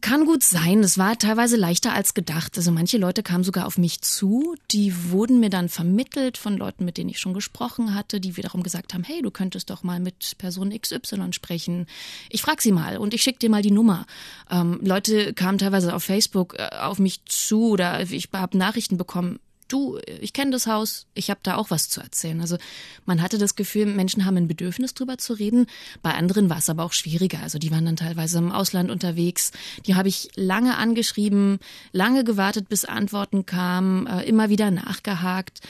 Kann 0.00 0.24
gut 0.24 0.42
sein. 0.42 0.80
Es 0.80 0.98
war 0.98 1.18
teilweise 1.18 1.56
leichter 1.56 1.92
als 1.92 2.14
gedacht. 2.14 2.56
Also 2.56 2.70
manche 2.70 2.98
Leute 2.98 3.22
kamen 3.22 3.44
sogar 3.44 3.66
auf 3.66 3.78
mich 3.78 4.00
zu. 4.00 4.56
Die 4.70 5.10
wurden 5.10 5.40
mir 5.40 5.50
dann 5.50 5.68
vermittelt 5.68 6.38
von 6.38 6.56
Leuten, 6.56 6.84
mit 6.84 6.98
denen 6.98 7.10
ich 7.10 7.18
schon 7.18 7.34
gesprochen 7.34 7.94
hatte, 7.94 8.20
die 8.20 8.36
wiederum 8.36 8.62
gesagt 8.62 8.94
haben, 8.94 9.04
hey, 9.04 9.22
du 9.22 9.30
könntest 9.30 9.70
doch 9.70 9.82
mal 9.82 10.00
mit 10.00 10.36
Person 10.38 10.78
XY 10.78 11.32
sprechen. 11.32 11.86
Ich 12.30 12.42
frag 12.42 12.60
sie 12.60 12.72
mal 12.72 12.98
und 12.98 13.14
ich 13.14 13.22
schick 13.22 13.38
dir 13.38 13.50
mal 13.50 13.62
die 13.62 13.70
Nummer. 13.70 14.06
Ähm, 14.50 14.80
Leute 14.82 15.34
kamen 15.34 15.58
teilweise 15.58 15.94
auf 15.94 16.04
Facebook 16.04 16.54
äh, 16.58 16.68
auf 16.76 16.98
mich 16.98 17.24
zu 17.26 17.70
oder 17.70 18.00
ich 18.00 18.28
habe 18.32 18.58
Nachrichten 18.58 18.96
bekommen 18.96 19.38
du, 19.68 19.98
ich 20.20 20.32
kenne 20.32 20.50
das 20.50 20.66
Haus, 20.66 21.06
ich 21.14 21.30
habe 21.30 21.40
da 21.42 21.56
auch 21.56 21.70
was 21.70 21.88
zu 21.88 22.00
erzählen. 22.00 22.40
Also 22.40 22.58
man 23.06 23.22
hatte 23.22 23.38
das 23.38 23.56
Gefühl, 23.56 23.86
Menschen 23.86 24.24
haben 24.24 24.36
ein 24.36 24.48
Bedürfnis 24.48 24.94
drüber 24.94 25.18
zu 25.18 25.34
reden. 25.34 25.66
Bei 26.02 26.14
anderen 26.14 26.50
war 26.50 26.58
es 26.58 26.70
aber 26.70 26.84
auch 26.84 26.92
schwieriger. 26.92 27.40
Also 27.42 27.58
die 27.58 27.70
waren 27.70 27.84
dann 27.84 27.96
teilweise 27.96 28.38
im 28.38 28.52
Ausland 28.52 28.90
unterwegs. 28.90 29.52
Die 29.86 29.94
habe 29.94 30.08
ich 30.08 30.28
lange 30.36 30.76
angeschrieben, 30.76 31.58
lange 31.92 32.24
gewartet, 32.24 32.68
bis 32.68 32.84
Antworten 32.84 33.46
kamen, 33.46 34.06
äh, 34.06 34.22
immer 34.22 34.48
wieder 34.48 34.70
nachgehakt. 34.70 35.60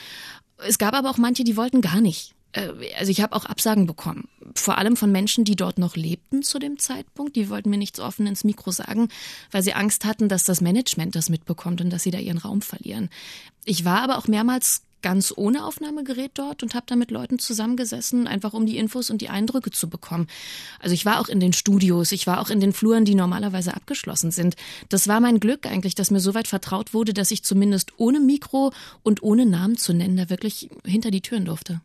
Es 0.57 0.77
gab 0.77 0.93
aber 0.93 1.09
auch 1.09 1.17
manche, 1.17 1.43
die 1.43 1.57
wollten 1.57 1.81
gar 1.81 2.01
nicht. 2.01 2.34
Äh, 2.55 2.69
also 2.97 3.11
ich 3.11 3.21
habe 3.21 3.35
auch 3.35 3.45
Absagen 3.45 3.85
bekommen, 3.85 4.27
vor 4.55 4.77
allem 4.77 4.95
von 4.95 5.11
Menschen, 5.11 5.43
die 5.43 5.55
dort 5.55 5.77
noch 5.77 5.95
lebten 5.95 6.41
zu 6.41 6.57
dem 6.59 6.79
Zeitpunkt. 6.79 7.35
Die 7.35 7.49
wollten 7.49 7.69
mir 7.69 7.77
nichts 7.77 7.99
offen 7.99 8.25
ins 8.25 8.43
Mikro 8.43 8.71
sagen, 8.71 9.09
weil 9.51 9.63
sie 9.63 9.73
Angst 9.73 10.05
hatten, 10.05 10.29
dass 10.29 10.43
das 10.43 10.61
Management 10.61 11.15
das 11.15 11.29
mitbekommt 11.29 11.81
und 11.81 11.89
dass 11.89 12.03
sie 12.03 12.11
da 12.11 12.17
ihren 12.17 12.37
Raum 12.37 12.61
verlieren. 12.61 13.09
Ich 13.65 13.85
war 13.85 14.01
aber 14.01 14.17
auch 14.17 14.27
mehrmals 14.27 14.83
ganz 15.01 15.31
ohne 15.35 15.65
Aufnahmegerät 15.65 16.31
dort 16.33 16.63
und 16.63 16.73
habe 16.73 16.87
da 16.87 16.95
mit 16.95 17.11
Leuten 17.11 17.37
zusammengesessen, 17.37 18.25
einfach 18.25 18.53
um 18.53 18.65
die 18.65 18.77
Infos 18.77 19.11
und 19.11 19.21
die 19.21 19.29
Eindrücke 19.29 19.69
zu 19.69 19.87
bekommen. 19.87 20.25
Also 20.79 20.95
ich 20.95 21.05
war 21.05 21.19
auch 21.19 21.27
in 21.27 21.39
den 21.39 21.53
Studios, 21.53 22.11
ich 22.11 22.25
war 22.25 22.41
auch 22.41 22.49
in 22.49 22.59
den 22.59 22.73
Fluren, 22.73 23.05
die 23.05 23.13
normalerweise 23.13 23.75
abgeschlossen 23.75 24.31
sind. 24.31 24.55
Das 24.89 25.07
war 25.07 25.19
mein 25.19 25.39
Glück 25.39 25.67
eigentlich, 25.67 25.93
dass 25.93 26.09
mir 26.09 26.21
so 26.21 26.33
weit 26.33 26.47
vertraut 26.47 26.95
wurde, 26.95 27.13
dass 27.13 27.29
ich 27.29 27.43
zumindest 27.43 27.91
ohne 27.97 28.19
Mikro 28.19 28.73
und 29.03 29.21
ohne 29.21 29.45
Namen 29.45 29.77
zu 29.77 29.93
nennen 29.93 30.17
da 30.17 30.31
wirklich 30.31 30.71
hinter 30.83 31.11
die 31.11 31.21
Türen 31.21 31.45
durfte. 31.45 31.81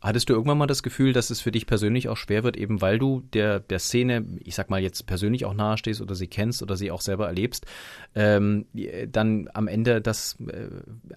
Hattest 0.00 0.28
du 0.28 0.32
irgendwann 0.32 0.58
mal 0.58 0.66
das 0.66 0.84
Gefühl, 0.84 1.12
dass 1.12 1.30
es 1.30 1.40
für 1.40 1.50
dich 1.50 1.66
persönlich 1.66 2.08
auch 2.08 2.16
schwer 2.16 2.44
wird, 2.44 2.56
eben 2.56 2.80
weil 2.80 3.00
du 3.00 3.22
der, 3.32 3.58
der 3.58 3.80
Szene, 3.80 4.24
ich 4.44 4.54
sag 4.54 4.70
mal 4.70 4.80
jetzt 4.80 5.06
persönlich 5.06 5.44
auch 5.44 5.54
nahestehst 5.54 6.00
oder 6.00 6.14
sie 6.14 6.28
kennst 6.28 6.62
oder 6.62 6.76
sie 6.76 6.92
auch 6.92 7.00
selber 7.00 7.26
erlebst, 7.26 7.66
ähm, 8.14 8.66
dann 9.10 9.48
am 9.54 9.66
Ende 9.66 10.00
das, 10.00 10.36
äh, 10.46 10.68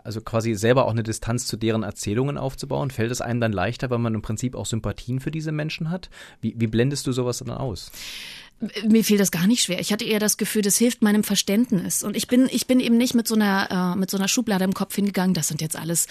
also 0.04 0.22
quasi 0.22 0.56
selber 0.56 0.86
auch 0.86 0.92
eine 0.92 1.04
Distanz 1.04 1.46
zu 1.46 1.58
deren 1.58 1.84
Erzählungen 1.84 2.40
aufzubauen? 2.40 2.90
Fällt 2.90 3.12
es 3.12 3.22
einem 3.22 3.40
dann 3.40 3.54
leichter, 3.54 3.92
weil 3.92 4.00
man 4.00 4.16
im 4.16 4.24
Prinzip 4.24 4.56
auch 4.56 4.66
Sympathien 4.66 5.20
für 5.20 5.32
diese 5.32 5.52
Menschen 5.52 5.92
hat? 5.92 6.10
Wie, 6.42 6.56
wie 6.58 6.68
blendest 6.68 7.06
du 7.06 7.12
sowas 7.12 7.38
dann 7.38 7.52
aus? 7.52 7.92
Mir 8.88 9.03
fiel 9.03 9.18
das 9.18 9.32
gar 9.32 9.48
nicht 9.48 9.63
schwer. 9.63 9.80
Ich 9.80 9.91
hatte 9.91 10.06
eher 10.06 10.20
das 10.20 10.38
Gefühl, 10.38 10.62
das 10.62 10.77
hilft 10.77 11.01
meinem 11.01 11.24
Verständnis. 11.24 12.03
Und 12.03 12.15
ich 12.15 12.27
bin, 12.27 12.48
ich 12.51 12.68
bin 12.68 12.80
eben 12.80 12.98
nicht 12.98 13.15
mit 13.15 13.27
so 13.27 13.36
einer, 13.36 13.94
äh, 13.96 14.00
mit 14.00 14.12
so 14.12 14.18
einer 14.18 14.27
Schublade 14.27 14.63
im 14.63 14.74
Kopf 14.74 14.96
hingegangen. 14.96 15.34
Das 15.34 15.48
sind 15.48 15.62
jetzt 15.62 15.75
alles 15.75 16.06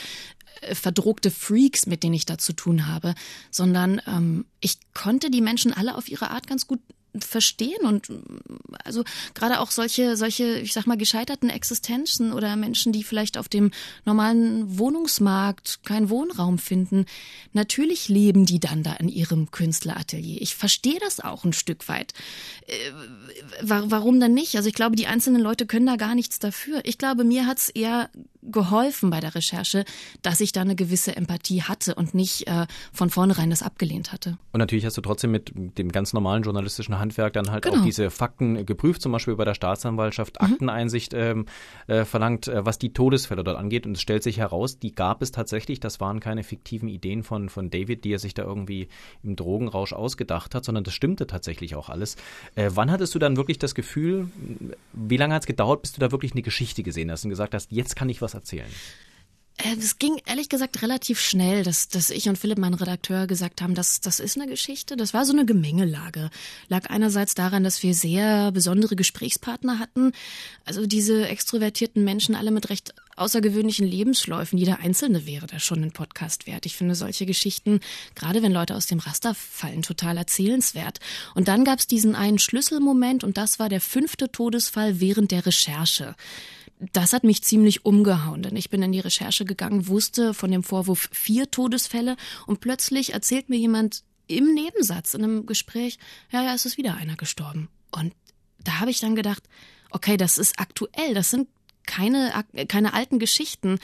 äh, 0.60 0.74
verdruckte 0.74 1.30
Freaks, 1.30 1.86
mit 1.86 2.02
denen 2.02 2.14
ich 2.14 2.26
da 2.26 2.38
zu 2.38 2.52
tun 2.52 2.88
habe, 2.88 3.14
sondern 3.50 4.02
ähm, 4.06 4.46
ich 4.60 4.78
konnte 4.94 5.30
die 5.30 5.40
Menschen 5.40 5.72
alle 5.72 5.96
auf 5.96 6.08
ihre 6.08 6.30
Art 6.30 6.46
ganz 6.48 6.66
gut 6.66 6.80
verstehen 7.18 7.84
und 7.84 8.08
also 8.84 9.04
gerade 9.34 9.60
auch 9.60 9.70
solche 9.70 10.16
solche 10.16 10.58
ich 10.58 10.72
sag 10.72 10.86
mal 10.86 10.96
gescheiterten 10.96 11.50
Existenzen 11.50 12.32
oder 12.32 12.56
Menschen, 12.56 12.92
die 12.92 13.02
vielleicht 13.02 13.36
auf 13.36 13.48
dem 13.48 13.70
normalen 14.04 14.78
Wohnungsmarkt 14.78 15.80
keinen 15.84 16.10
Wohnraum 16.10 16.58
finden, 16.58 17.06
natürlich 17.52 18.08
leben 18.08 18.46
die 18.46 18.60
dann 18.60 18.82
da 18.82 18.94
in 18.94 19.08
ihrem 19.08 19.50
Künstleratelier. 19.50 20.40
Ich 20.40 20.54
verstehe 20.54 20.98
das 21.00 21.20
auch 21.20 21.44
ein 21.44 21.52
Stück 21.52 21.88
weit. 21.88 22.14
Äh, 22.66 22.74
warum 23.62 24.20
dann 24.20 24.34
nicht? 24.34 24.56
Also 24.56 24.68
ich 24.68 24.74
glaube, 24.74 24.96
die 24.96 25.06
einzelnen 25.06 25.40
Leute 25.40 25.66
können 25.66 25.86
da 25.86 25.96
gar 25.96 26.14
nichts 26.14 26.38
dafür. 26.38 26.80
Ich 26.84 26.98
glaube, 26.98 27.24
mir 27.24 27.46
hat's 27.46 27.68
eher 27.68 28.10
geholfen 28.42 29.10
bei 29.10 29.20
der 29.20 29.34
Recherche, 29.34 29.84
dass 30.22 30.40
ich 30.40 30.52
da 30.52 30.62
eine 30.62 30.74
gewisse 30.74 31.16
Empathie 31.16 31.62
hatte 31.62 31.94
und 31.94 32.14
nicht 32.14 32.46
äh, 32.46 32.66
von 32.92 33.10
vornherein 33.10 33.50
das 33.50 33.62
abgelehnt 33.62 34.12
hatte. 34.12 34.38
Und 34.52 34.58
natürlich 34.58 34.84
hast 34.86 34.96
du 34.96 35.00
trotzdem 35.00 35.30
mit 35.30 35.52
dem 35.54 35.92
ganz 35.92 36.12
normalen 36.12 36.42
journalistischen 36.42 36.98
Handwerk 36.98 37.32
dann 37.34 37.50
halt 37.50 37.64
genau. 37.64 37.78
auch 37.78 37.84
diese 37.84 38.10
Fakten 38.10 38.64
geprüft, 38.66 39.02
zum 39.02 39.12
Beispiel 39.12 39.36
bei 39.36 39.44
der 39.44 39.54
Staatsanwaltschaft 39.54 40.40
mhm. 40.40 40.52
Akteneinsicht 40.52 41.14
ähm, 41.14 41.46
äh, 41.86 42.04
verlangt, 42.04 42.48
äh, 42.48 42.64
was 42.64 42.78
die 42.78 42.92
Todesfälle 42.92 43.44
dort 43.44 43.58
angeht. 43.58 43.86
Und 43.86 43.96
es 43.96 44.00
stellt 44.00 44.22
sich 44.22 44.38
heraus, 44.38 44.78
die 44.78 44.94
gab 44.94 45.22
es 45.22 45.32
tatsächlich. 45.32 45.80
Das 45.80 46.00
waren 46.00 46.20
keine 46.20 46.42
fiktiven 46.42 46.88
Ideen 46.88 47.22
von, 47.22 47.48
von 47.48 47.70
David, 47.70 48.04
die 48.04 48.12
er 48.12 48.18
sich 48.18 48.34
da 48.34 48.42
irgendwie 48.42 48.88
im 49.22 49.36
Drogenrausch 49.36 49.92
ausgedacht 49.92 50.54
hat, 50.54 50.64
sondern 50.64 50.84
das 50.84 50.94
stimmte 50.94 51.26
tatsächlich 51.26 51.74
auch 51.74 51.88
alles. 51.88 52.16
Äh, 52.54 52.70
wann 52.74 52.90
hattest 52.90 53.14
du 53.14 53.18
dann 53.18 53.36
wirklich 53.36 53.58
das 53.58 53.74
Gefühl, 53.74 54.30
wie 54.92 55.16
lange 55.16 55.34
hat 55.34 55.42
es 55.42 55.46
gedauert, 55.46 55.82
bis 55.82 55.92
du 55.92 56.00
da 56.00 56.10
wirklich 56.10 56.32
eine 56.32 56.42
Geschichte 56.42 56.82
gesehen 56.82 57.10
hast 57.10 57.24
und 57.24 57.30
gesagt 57.30 57.54
hast, 57.54 57.70
jetzt 57.70 57.96
kann 57.96 58.08
ich 58.08 58.22
was 58.22 58.29
erzählen? 58.34 58.70
Äh, 59.62 59.76
es 59.78 59.98
ging 59.98 60.20
ehrlich 60.26 60.48
gesagt 60.48 60.82
relativ 60.82 61.20
schnell, 61.20 61.62
dass, 61.62 61.88
dass 61.88 62.10
ich 62.10 62.28
und 62.28 62.38
Philipp, 62.38 62.58
mein 62.58 62.74
Redakteur, 62.74 63.26
gesagt 63.26 63.62
haben, 63.62 63.74
dass 63.74 64.00
das 64.00 64.20
ist 64.20 64.38
eine 64.38 64.48
Geschichte. 64.48 64.96
Das 64.96 65.14
war 65.14 65.24
so 65.24 65.32
eine 65.32 65.44
Gemengelage. 65.44 66.30
Lag 66.68 66.88
einerseits 66.90 67.34
daran, 67.34 67.64
dass 67.64 67.82
wir 67.82 67.94
sehr 67.94 68.52
besondere 68.52 68.96
Gesprächspartner 68.96 69.78
hatten. 69.78 70.12
Also 70.64 70.86
diese 70.86 71.28
extrovertierten 71.28 72.04
Menschen, 72.04 72.34
alle 72.34 72.50
mit 72.50 72.70
recht 72.70 72.94
außergewöhnlichen 73.16 73.86
Lebensläufen. 73.86 74.58
Jeder 74.58 74.78
Einzelne 74.78 75.26
wäre 75.26 75.46
da 75.46 75.58
schon 75.58 75.82
ein 75.82 75.92
Podcast 75.92 76.46
wert. 76.46 76.64
Ich 76.64 76.76
finde 76.76 76.94
solche 76.94 77.26
Geschichten, 77.26 77.80
gerade 78.14 78.42
wenn 78.42 78.52
Leute 78.52 78.74
aus 78.74 78.86
dem 78.86 78.98
Raster 78.98 79.34
fallen, 79.34 79.82
total 79.82 80.16
erzählenswert. 80.16 81.00
Und 81.34 81.48
dann 81.48 81.64
gab 81.64 81.80
es 81.80 81.86
diesen 81.86 82.14
einen 82.14 82.38
Schlüsselmoment 82.38 83.22
und 83.22 83.36
das 83.36 83.58
war 83.58 83.68
der 83.68 83.82
fünfte 83.82 84.32
Todesfall 84.32 85.00
während 85.00 85.32
der 85.32 85.44
Recherche 85.44 86.14
das 86.92 87.12
hat 87.12 87.24
mich 87.24 87.44
ziemlich 87.44 87.84
umgehauen, 87.84 88.42
denn 88.42 88.56
ich 88.56 88.70
bin 88.70 88.82
in 88.82 88.92
die 88.92 89.00
Recherche 89.00 89.44
gegangen, 89.44 89.86
wusste 89.86 90.34
von 90.34 90.50
dem 90.50 90.62
Vorwurf 90.62 91.08
vier 91.12 91.50
Todesfälle 91.50 92.16
und 92.46 92.60
plötzlich 92.60 93.12
erzählt 93.12 93.48
mir 93.48 93.58
jemand 93.58 94.02
im 94.26 94.54
Nebensatz 94.54 95.14
in 95.14 95.24
einem 95.24 95.46
Gespräch, 95.46 95.98
ja, 96.30 96.42
ja, 96.42 96.54
es 96.54 96.64
ist 96.64 96.78
wieder 96.78 96.94
einer 96.94 97.16
gestorben. 97.16 97.68
Und 97.90 98.14
da 98.62 98.80
habe 98.80 98.90
ich 98.90 99.00
dann 99.00 99.14
gedacht, 99.14 99.42
okay, 99.90 100.16
das 100.16 100.38
ist 100.38 100.58
aktuell, 100.58 101.14
das 101.14 101.30
sind 101.30 101.48
keine, 101.86 102.32
keine 102.68 102.94
alten 102.94 103.18
Geschichten. 103.18 103.78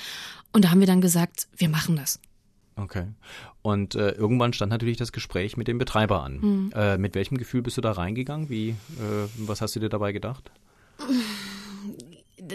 Und 0.53 0.65
da 0.65 0.71
haben 0.71 0.81
wir 0.81 0.87
dann 0.87 1.01
gesagt, 1.01 1.49
wir 1.57 1.69
machen 1.69 1.97
das. 1.97 2.21
Okay. 2.77 3.07
Und 3.63 3.95
äh, 3.95 4.11
irgendwann 4.11 4.53
stand 4.53 4.71
natürlich 4.71 4.99
das 4.99 5.13
Gespräch 5.13 5.57
mit 5.57 5.67
dem 5.67 5.79
Betreiber 5.79 6.23
an. 6.23 6.39
Mhm. 6.41 6.73
Äh, 6.75 6.99
mit 6.99 7.15
welchem 7.15 7.37
Gefühl 7.37 7.63
bist 7.63 7.77
du 7.77 7.81
da 7.81 7.93
reingegangen? 7.93 8.49
Wie, 8.49 8.71
äh, 8.71 9.29
was 9.39 9.61
hast 9.61 9.75
du 9.75 9.81
dir 9.81 9.89
dabei 9.89 10.13
gedacht? 10.13 10.51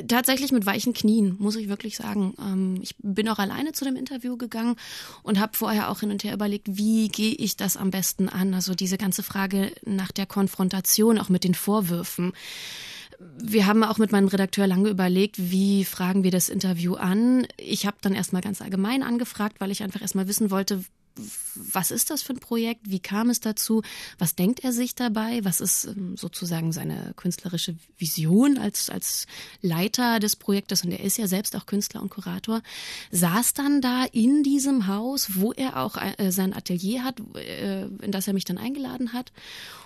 tatsächlich 0.07 0.51
mit 0.51 0.65
weichen 0.65 0.93
Knien, 0.93 1.36
muss 1.39 1.55
ich 1.55 1.69
wirklich 1.69 1.98
sagen. 1.98 2.33
Ähm, 2.39 2.79
ich 2.81 2.95
bin 3.00 3.29
auch 3.29 3.39
alleine 3.39 3.71
zu 3.71 3.86
dem 3.86 3.95
Interview 3.95 4.38
gegangen 4.38 4.75
und 5.24 5.39
habe 5.39 5.57
vorher 5.57 5.89
auch 5.89 6.01
hin 6.01 6.12
und 6.12 6.24
her 6.24 6.33
überlegt, 6.33 6.77
wie 6.77 7.07
gehe 7.10 7.33
ich 7.33 7.57
das 7.57 7.77
am 7.77 7.91
besten 7.91 8.29
an? 8.29 8.53
Also 8.53 8.74
diese 8.74 8.98
ganze 8.98 9.24
Frage 9.24 9.71
nach 9.86 10.12
der 10.12 10.25
Konfrontation, 10.25 11.17
auch 11.17 11.29
mit 11.29 11.43
den 11.43 11.55
Vorwürfen. 11.55 12.33
Wir 13.38 13.67
haben 13.67 13.83
auch 13.83 13.98
mit 13.98 14.12
meinem 14.12 14.27
Redakteur 14.27 14.65
lange 14.65 14.89
überlegt, 14.89 15.36
wie 15.38 15.86
fragen 15.86 16.24
wir 16.24 16.31
das 16.31 16.50
Interview 16.50 16.95
an. 16.95 17.45
Ich 17.57 17.86
habe 17.86 17.98
dann 18.01 18.13
erstmal 18.13 18.41
ganz 18.41 18.62
allgemein 18.62 19.03
angefragt, 19.03 19.57
weil 19.60 19.71
ich 19.71 19.83
einfach 19.83 20.01
erstmal 20.01 20.27
wissen 20.27 20.50
wollte, 20.50 20.83
was 21.56 21.92
ist 21.92 22.10
das 22.10 22.22
für 22.22 22.34
ein 22.34 22.40
Projekt? 22.40 22.90
Wie 22.90 23.00
kam 23.00 23.30
es 23.30 23.40
dazu? 23.40 23.82
Was 24.18 24.36
denkt 24.36 24.63
er 24.63 24.74
sich 24.74 24.96
dabei? 24.96 25.42
Was 25.44 25.62
ist 25.62 25.86
ähm, 25.86 26.16
sozusagen 26.18 26.72
seine 26.72 27.13
künstlerische 27.16 27.75
Vision 27.98 28.58
als, 28.58 28.90
als 28.90 29.28
Leiter 29.62 30.20
des 30.20 30.36
Projektes? 30.36 30.84
Und 30.84 30.92
er 30.92 31.01
ist 31.01 31.18
ja 31.18 31.28
selbst 31.28 31.56
auch 31.56 31.66
Künstler 31.66 32.01
und 32.01 32.10
Kurator. 32.10 32.62
Saß 33.12 33.54
dann 33.54 33.82
da 33.82 34.06
in 34.12 34.44
diesem 34.44 34.88
Haus, 34.88 35.36
wo 35.36 35.51
er 35.51 35.78
auch 35.78 35.98
äh, 35.98 36.32
sein 36.32 36.54
Atelier 36.54 37.04
hat, 37.04 37.22
äh, 37.36 37.86
in 37.86 38.12
das 38.12 38.28
er 38.28 38.34
mich 38.34 38.46
dann 38.46 38.58
eingeladen 38.58 39.13
hat, 39.13 39.32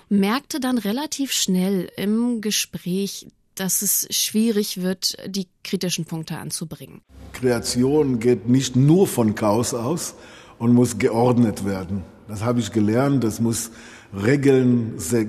merkte 0.10 0.60
dann 0.60 0.77
relativ 0.77 1.32
schnell 1.32 1.89
im 1.98 2.42
Gespräch, 2.42 3.27
dass 3.56 3.82
es 3.82 4.08
schwierig 4.12 4.82
wird, 4.82 5.18
die 5.27 5.48
kritischen 5.63 6.06
Punkte 6.06 6.38
anzubringen. 6.38 7.01
Kreation 7.34 8.20
geht 8.20 8.48
nicht 8.48 8.75
nur 8.75 9.08
von 9.08 9.34
Chaos 9.36 9.74
aus, 9.74 10.15
und 10.59 10.74
muss 10.74 10.97
geordnet 10.97 11.65
werden. 11.65 12.03
Das 12.27 12.43
habe 12.43 12.59
ich 12.59 12.71
gelernt. 12.71 13.24
Das 13.24 13.39
muss 13.39 13.71
Regeln, 14.13 14.95
äh, 15.12 15.25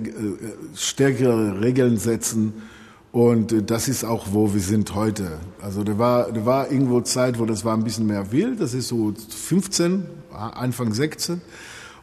stärkere 0.74 1.60
Regeln 1.60 1.98
setzen. 1.98 2.54
Und 3.12 3.52
äh, 3.52 3.62
das 3.62 3.88
ist 3.88 4.04
auch, 4.04 4.28
wo 4.32 4.54
wir 4.54 4.60
sind 4.60 4.94
heute. 4.94 5.38
Also 5.60 5.84
da 5.84 5.98
war, 5.98 6.32
da 6.32 6.44
war 6.44 6.70
irgendwo 6.70 7.00
Zeit, 7.00 7.38
wo 7.38 7.46
das 7.46 7.64
war 7.64 7.76
ein 7.76 7.84
bisschen 7.84 8.06
mehr 8.06 8.32
wild. 8.32 8.60
Das 8.60 8.74
ist 8.74 8.88
so 8.88 9.12
15, 9.14 10.04
Anfang 10.32 10.92
16. 10.92 11.40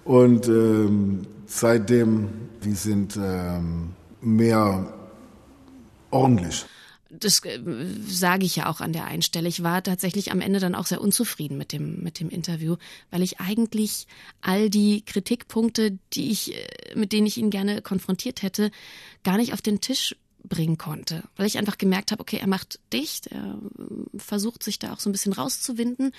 Und 0.04 0.48
ähm, 0.48 1.22
seitdem, 1.46 2.30
wir 2.62 2.76
sind 2.76 3.18
ähm, 3.22 3.92
mehr 4.22 4.94
ordentlich 6.12 6.66
das 7.20 7.44
äh, 7.46 7.60
sage 8.08 8.46
ich 8.46 8.56
ja 8.56 8.70
auch 8.70 8.82
an 8.82 8.94
der 8.94 9.06
einen 9.06 9.22
Stelle. 9.22 9.48
Ich 9.48 9.64
war 9.64 9.84
tatsächlich 9.84 10.32
am 10.32 10.42
Ende 10.42 10.60
dann 10.60 10.76
auch 10.76 10.86
sehr 10.86 11.02
unzufrieden 11.02 11.58
mit 11.58 11.72
dem, 11.72 12.02
mit 12.02 12.20
dem 12.20 12.30
Interview, 12.30 12.78
weil 13.12 13.22
ich 13.22 13.40
eigentlich 13.40 14.08
all 14.42 14.70
die 14.70 15.04
Kritikpunkte, 15.06 15.98
die 16.14 16.32
ich, 16.32 16.56
äh, 16.56 16.96
mit 16.96 17.12
denen 17.12 17.28
ich 17.28 17.38
ihn 17.38 17.50
gerne 17.50 17.82
konfrontiert 17.82 18.42
hätte, 18.42 18.72
gar 19.24 19.38
nicht 19.38 19.54
auf 19.54 19.62
den 19.62 19.82
Tisch 19.82 20.16
bringen 20.44 20.78
konnte, 20.78 21.24
weil 21.38 21.46
ich 21.46 21.58
einfach 21.58 21.78
gemerkt 21.78 22.12
habe, 22.12 22.22
okay, 22.22 22.38
er 22.38 22.48
macht 22.48 22.80
dicht, 22.92 23.28
er 23.28 23.60
äh, 23.78 24.20
versucht 24.20 24.64
sich 24.64 24.80
da 24.80 24.94
auch 24.94 25.00
so 25.00 25.10
ein 25.10 25.14
bisschen 25.14 25.34
rauszuwinden. 25.34 26.12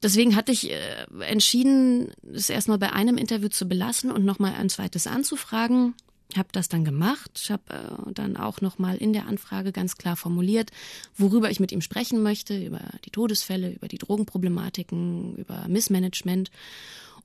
Deswegen 0.00 0.36
hatte 0.36 0.52
ich 0.52 0.70
entschieden, 1.18 2.12
es 2.32 2.50
erstmal 2.50 2.78
bei 2.78 2.92
einem 2.92 3.18
Interview 3.18 3.48
zu 3.48 3.66
belassen 3.66 4.12
und 4.12 4.24
nochmal 4.24 4.54
ein 4.54 4.68
zweites 4.68 5.08
anzufragen 5.08 5.94
habe 6.36 6.48
das 6.52 6.68
dann 6.68 6.84
gemacht, 6.84 7.30
ich 7.42 7.50
habe 7.50 7.62
äh, 7.70 8.12
dann 8.12 8.36
auch 8.36 8.60
nochmal 8.60 8.96
in 8.96 9.12
der 9.12 9.26
Anfrage 9.26 9.72
ganz 9.72 9.96
klar 9.96 10.16
formuliert, 10.16 10.70
worüber 11.16 11.50
ich 11.50 11.60
mit 11.60 11.72
ihm 11.72 11.80
sprechen 11.80 12.22
möchte, 12.22 12.62
über 12.62 12.80
die 13.04 13.10
Todesfälle, 13.10 13.70
über 13.70 13.88
die 13.88 13.98
Drogenproblematiken, 13.98 15.36
über 15.36 15.66
Missmanagement. 15.68 16.50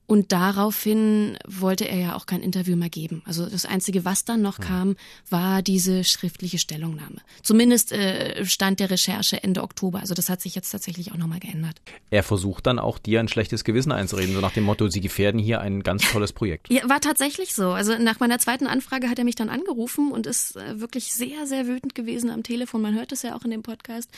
Und 0.05 0.33
daraufhin 0.33 1.37
wollte 1.47 1.87
er 1.87 1.97
ja 1.97 2.15
auch 2.15 2.25
kein 2.25 2.41
Interview 2.41 2.75
mehr 2.75 2.89
geben. 2.89 3.21
Also 3.25 3.45
das 3.45 3.65
Einzige, 3.65 4.03
was 4.03 4.25
dann 4.25 4.41
noch 4.41 4.59
kam, 4.59 4.97
war 5.29 5.61
diese 5.61 6.03
schriftliche 6.03 6.57
Stellungnahme. 6.57 7.21
Zumindest 7.41 7.93
äh, 7.93 8.45
stand 8.45 8.81
der 8.81 8.89
Recherche 8.89 9.41
Ende 9.41 9.63
Oktober. 9.63 9.99
Also 9.99 10.13
das 10.13 10.29
hat 10.29 10.41
sich 10.41 10.55
jetzt 10.55 10.71
tatsächlich 10.71 11.13
auch 11.13 11.17
nochmal 11.17 11.39
geändert. 11.39 11.81
Er 12.09 12.23
versucht 12.23 12.67
dann 12.67 12.79
auch 12.79 12.99
dir 12.99 13.21
ein 13.21 13.29
schlechtes 13.29 13.63
Gewissen 13.63 13.93
einzureden, 13.93 14.35
so 14.35 14.41
nach 14.41 14.51
dem 14.51 14.65
Motto, 14.65 14.89
sie 14.89 14.99
gefährden 14.99 15.39
hier 15.39 15.61
ein 15.61 15.83
ganz 15.83 16.03
tolles 16.11 16.33
Projekt. 16.33 16.69
Ja, 16.69 16.87
war 16.89 16.99
tatsächlich 16.99 17.53
so. 17.53 17.69
Also 17.69 17.97
nach 17.97 18.19
meiner 18.19 18.39
zweiten 18.39 18.67
Anfrage 18.67 19.09
hat 19.09 19.19
er 19.19 19.25
mich 19.25 19.35
dann 19.35 19.49
angerufen 19.49 20.11
und 20.11 20.27
ist 20.27 20.57
äh, 20.57 20.81
wirklich 20.81 21.13
sehr, 21.13 21.47
sehr 21.47 21.65
wütend 21.65 21.95
gewesen 21.95 22.29
am 22.29 22.43
Telefon. 22.43 22.81
Man 22.81 22.93
hört 22.93 23.13
es 23.13 23.21
ja 23.21 23.35
auch 23.35 23.45
in 23.45 23.51
dem 23.51 23.63
Podcast. 23.63 24.09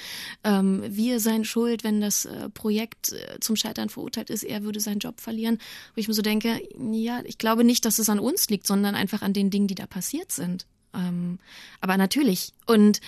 Ähm, 0.44 0.84
wir 0.88 1.20
seien 1.20 1.46
schuld, 1.46 1.84
wenn 1.84 2.02
das 2.02 2.26
äh, 2.26 2.50
Projekt 2.50 3.14
äh, 3.14 3.40
zum 3.40 3.56
Scheitern 3.56 3.90
verurteilt 3.90 4.32
ist. 4.32 4.44
Er 4.44 4.64
würde 4.64 4.80
seinen 4.80 5.00
Job 5.00 5.22
verlieren 5.22 5.60
wo 5.94 6.00
ich 6.00 6.08
mir 6.08 6.14
so 6.14 6.22
denke, 6.22 6.62
ja, 6.92 7.22
ich 7.26 7.38
glaube 7.38 7.64
nicht, 7.64 7.86
dass 7.86 8.00
es 8.00 8.10
an 8.10 8.20
uns 8.20 8.50
liegt, 8.50 8.68
sondern 8.68 8.96
einfach 8.96 9.22
an 9.22 9.34
den 9.34 9.50
Dingen, 9.50 9.68
die 9.68 9.76
da 9.76 9.88
passiert 9.88 10.32
sind. 10.32 10.66
Ähm, 10.94 11.40
aber 11.82 11.98
natürlich. 11.98 12.54
Und 12.66 13.02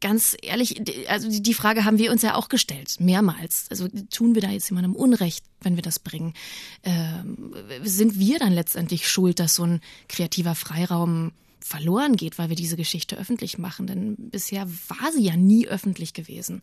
ganz 0.00 0.36
ehrlich, 0.42 0.82
also 1.08 1.28
die 1.30 1.54
Frage 1.54 1.84
haben 1.86 1.96
wir 1.96 2.12
uns 2.12 2.20
ja 2.20 2.34
auch 2.34 2.48
gestellt, 2.48 2.96
mehrmals. 3.00 3.66
Also 3.70 3.88
tun 4.10 4.34
wir 4.34 4.42
da 4.42 4.50
jetzt 4.50 4.68
jemandem 4.68 4.94
Unrecht, 4.94 5.44
wenn 5.62 5.76
wir 5.76 5.82
das 5.82 5.98
bringen? 5.98 6.34
Ähm, 6.82 7.54
sind 7.82 8.18
wir 8.18 8.38
dann 8.38 8.52
letztendlich 8.52 9.08
schuld, 9.08 9.40
dass 9.40 9.54
so 9.54 9.64
ein 9.64 9.80
kreativer 10.08 10.54
Freiraum 10.54 11.32
verloren 11.64 12.14
geht, 12.16 12.38
weil 12.38 12.50
wir 12.50 12.56
diese 12.56 12.76
Geschichte 12.76 13.16
öffentlich 13.16 13.56
machen. 13.56 13.86
Denn 13.86 14.16
bisher 14.18 14.68
war 14.88 15.12
sie 15.12 15.22
ja 15.22 15.34
nie 15.34 15.66
öffentlich 15.66 16.12
gewesen. 16.12 16.62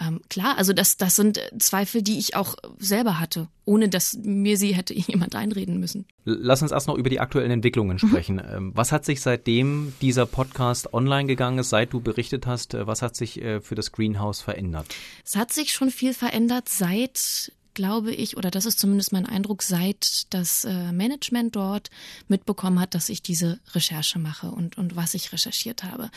Ähm, 0.00 0.22
klar, 0.30 0.56
also 0.56 0.72
das, 0.72 0.96
das 0.96 1.14
sind 1.14 1.38
Zweifel, 1.58 2.00
die 2.00 2.18
ich 2.18 2.36
auch 2.36 2.56
selber 2.78 3.20
hatte, 3.20 3.48
ohne 3.66 3.90
dass 3.90 4.16
mir 4.22 4.56
sie 4.56 4.74
hätte 4.74 4.94
jemand 4.98 5.36
einreden 5.36 5.78
müssen. 5.78 6.06
Lass 6.24 6.62
uns 6.62 6.72
erst 6.72 6.88
noch 6.88 6.96
über 6.96 7.10
die 7.10 7.20
aktuellen 7.20 7.50
Entwicklungen 7.50 7.98
mhm. 8.00 8.08
sprechen. 8.08 8.36
Mhm. 8.36 8.72
Was 8.74 8.92
hat 8.92 9.04
sich 9.04 9.20
seitdem 9.20 9.92
dieser 10.00 10.24
Podcast 10.24 10.94
online 10.94 11.26
gegangen 11.26 11.58
ist, 11.58 11.68
seit 11.68 11.92
du 11.92 12.00
berichtet 12.00 12.46
hast, 12.46 12.72
äh, 12.72 12.86
was 12.86 13.02
hat 13.02 13.16
sich 13.16 13.42
äh, 13.42 13.60
für 13.60 13.74
das 13.74 13.92
Greenhouse 13.92 14.40
verändert? 14.40 14.86
Es 15.22 15.36
hat 15.36 15.52
sich 15.52 15.72
schon 15.72 15.90
viel 15.90 16.14
verändert 16.14 16.70
seit 16.70 17.52
glaube 17.80 18.12
ich, 18.12 18.36
oder 18.36 18.50
das 18.50 18.66
ist 18.66 18.78
zumindest 18.78 19.10
mein 19.10 19.24
Eindruck, 19.24 19.62
seit 19.62 20.26
das 20.34 20.66
äh, 20.66 20.92
Management 20.92 21.56
dort 21.56 21.88
mitbekommen 22.28 22.78
hat, 22.78 22.94
dass 22.94 23.08
ich 23.08 23.22
diese 23.22 23.58
Recherche 23.72 24.18
mache 24.18 24.50
und, 24.50 24.76
und 24.76 24.96
was 24.96 25.14
ich 25.14 25.32
recherchiert 25.32 25.82
habe. 25.82 26.10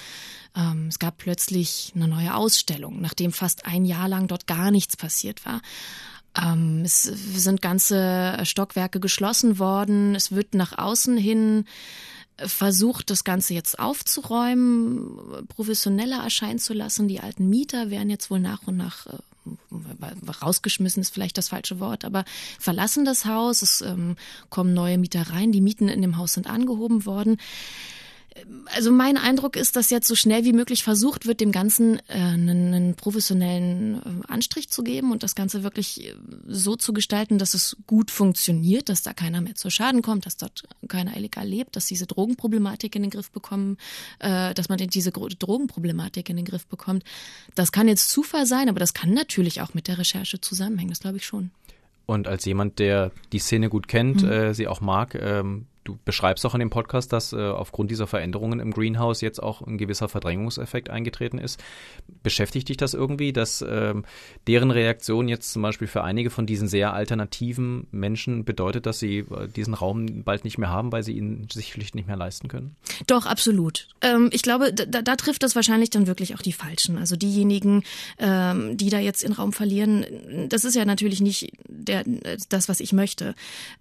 Ähm, 0.57 0.87
es 0.89 0.99
gab 0.99 1.17
plötzlich 1.19 1.93
eine 1.95 2.09
neue 2.09 2.35
Ausstellung, 2.35 2.99
nachdem 2.99 3.31
fast 3.31 3.65
ein 3.65 3.85
Jahr 3.85 4.09
lang 4.09 4.27
dort 4.27 4.45
gar 4.45 4.71
nichts 4.71 4.97
passiert 4.97 5.45
war. 5.45 5.61
Ähm, 6.37 6.81
es 6.83 7.03
sind 7.03 7.61
ganze 7.61 8.39
Stockwerke 8.43 8.99
geschlossen 8.99 9.57
worden. 9.57 10.15
Es 10.15 10.33
wird 10.33 10.55
nach 10.55 10.77
außen 10.77 11.15
hin 11.15 11.63
versucht, 12.37 13.09
das 13.09 13.23
Ganze 13.23 13.53
jetzt 13.53 13.79
aufzuräumen, 13.79 15.47
professioneller 15.47 16.21
erscheinen 16.21 16.59
zu 16.59 16.73
lassen. 16.73 17.07
Die 17.07 17.21
alten 17.21 17.49
Mieter 17.49 17.89
werden 17.89 18.09
jetzt 18.09 18.29
wohl 18.29 18.41
nach 18.41 18.67
und 18.67 18.75
nach 18.75 19.07
äh, 19.07 19.17
rausgeschmissen 20.41 21.01
ist 21.01 21.13
vielleicht 21.13 21.37
das 21.37 21.49
falsche 21.49 21.79
Wort, 21.79 22.05
aber 22.05 22.25
verlassen 22.59 23.05
das 23.05 23.25
Haus, 23.25 23.61
es 23.61 23.81
ähm, 23.81 24.15
kommen 24.49 24.73
neue 24.73 24.97
Mieter 24.97 25.29
rein, 25.29 25.51
die 25.51 25.61
Mieten 25.61 25.89
in 25.89 26.01
dem 26.01 26.17
Haus 26.17 26.33
sind 26.33 26.47
angehoben 26.49 27.05
worden. 27.05 27.37
Also 28.75 28.91
mein 28.91 29.17
Eindruck 29.17 29.55
ist, 29.55 29.75
dass 29.75 29.89
jetzt 29.89 30.07
so 30.07 30.15
schnell 30.15 30.43
wie 30.43 30.53
möglich 30.53 30.83
versucht 30.83 31.27
wird, 31.27 31.39
dem 31.39 31.51
Ganzen 31.51 31.99
äh, 32.07 32.13
einen, 32.13 32.73
einen 32.73 32.95
professionellen 32.95 33.95
äh, 33.95 34.31
Anstrich 34.31 34.69
zu 34.69 34.83
geben 34.83 35.11
und 35.11 35.23
das 35.23 35.35
Ganze 35.35 35.63
wirklich 35.63 36.05
äh, 36.05 36.15
so 36.47 36.75
zu 36.75 36.93
gestalten, 36.93 37.37
dass 37.37 37.53
es 37.53 37.77
gut 37.85 38.11
funktioniert, 38.11 38.89
dass 38.89 39.03
da 39.03 39.13
keiner 39.13 39.41
mehr 39.41 39.55
zu 39.55 39.69
Schaden 39.69 40.01
kommt, 40.01 40.25
dass 40.25 40.37
dort 40.37 40.63
keiner 40.87 41.15
illegal 41.15 41.47
lebt, 41.47 41.75
dass 41.75 41.85
diese 41.85 42.07
Drogenproblematik 42.07 42.95
in 42.95 43.03
den 43.03 43.11
Griff 43.11 43.29
bekommen, 43.31 43.77
äh, 44.19 44.53
dass 44.53 44.69
man 44.69 44.77
diese 44.77 45.11
Drogenproblematik 45.11 46.29
in 46.29 46.37
den 46.37 46.45
Griff 46.45 46.65
bekommt. 46.65 47.03
Das 47.55 47.71
kann 47.71 47.87
jetzt 47.87 48.09
Zufall 48.09 48.45
sein, 48.45 48.69
aber 48.69 48.79
das 48.79 48.93
kann 48.93 49.13
natürlich 49.13 49.61
auch 49.61 49.73
mit 49.73 49.87
der 49.87 49.99
Recherche 49.99 50.41
zusammenhängen, 50.41 50.89
das 50.89 50.99
glaube 51.01 51.17
ich 51.17 51.25
schon. 51.25 51.51
Und 52.05 52.27
als 52.27 52.45
jemand, 52.45 52.79
der 52.79 53.11
die 53.31 53.39
Szene 53.39 53.69
gut 53.69 53.87
kennt, 53.87 54.23
mhm. 54.23 54.29
äh, 54.29 54.53
sie 54.53 54.67
auch 54.67 54.81
mag, 54.81 55.15
ähm, 55.15 55.67
Du 55.83 55.97
beschreibst 56.05 56.45
auch 56.45 56.53
in 56.53 56.59
dem 56.59 56.69
Podcast, 56.69 57.11
dass 57.11 57.33
äh, 57.33 57.37
aufgrund 57.37 57.91
dieser 57.91 58.07
Veränderungen 58.07 58.61
im 58.61 58.71
Greenhouse 58.71 59.19
jetzt 59.19 59.43
auch 59.43 59.61
ein 59.61 59.77
gewisser 59.77 60.07
Verdrängungseffekt 60.07 60.89
eingetreten 60.89 61.37
ist. 61.37 61.61
Beschäftigt 62.21 62.69
dich 62.69 62.77
das 62.77 62.93
irgendwie, 62.93 63.33
dass 63.33 63.63
ähm, 63.67 64.05
deren 64.47 64.71
Reaktion 64.71 65.27
jetzt 65.27 65.51
zum 65.51 65.61
Beispiel 65.61 65.87
für 65.87 66.03
einige 66.03 66.29
von 66.29 66.45
diesen 66.45 66.69
sehr 66.69 66.93
alternativen 66.93 67.87
Menschen 67.91 68.45
bedeutet, 68.45 68.85
dass 68.85 68.99
sie 68.99 69.19
äh, 69.19 69.49
diesen 69.53 69.73
Raum 69.73 70.23
bald 70.23 70.45
nicht 70.45 70.57
mehr 70.57 70.69
haben, 70.69 70.93
weil 70.93 71.03
sie 71.03 71.17
ihn 71.17 71.47
sich 71.51 71.73
schlicht 71.73 71.95
nicht 71.95 72.07
mehr 72.07 72.15
leisten 72.17 72.47
können? 72.47 72.77
Doch, 73.07 73.25
absolut. 73.25 73.89
Ähm, 74.01 74.29
ich 74.31 74.41
glaube, 74.41 74.73
da, 74.73 75.01
da, 75.01 75.15
trifft 75.17 75.43
das 75.43 75.55
wahrscheinlich 75.55 75.89
dann 75.89 76.07
wirklich 76.07 76.33
auch 76.35 76.41
die 76.41 76.53
Falschen. 76.53 76.97
Also 76.97 77.17
diejenigen, 77.17 77.83
ähm, 78.19 78.77
die 78.77 78.89
da 78.89 78.99
jetzt 78.99 79.23
den 79.23 79.33
Raum 79.33 79.51
verlieren, 79.51 80.05
das 80.47 80.63
ist 80.63 80.75
ja 80.75 80.85
natürlich 80.85 81.19
nicht 81.19 81.51
der, 81.67 82.05
das, 82.47 82.69
was 82.69 82.79
ich 82.79 82.93
möchte. 82.93 83.35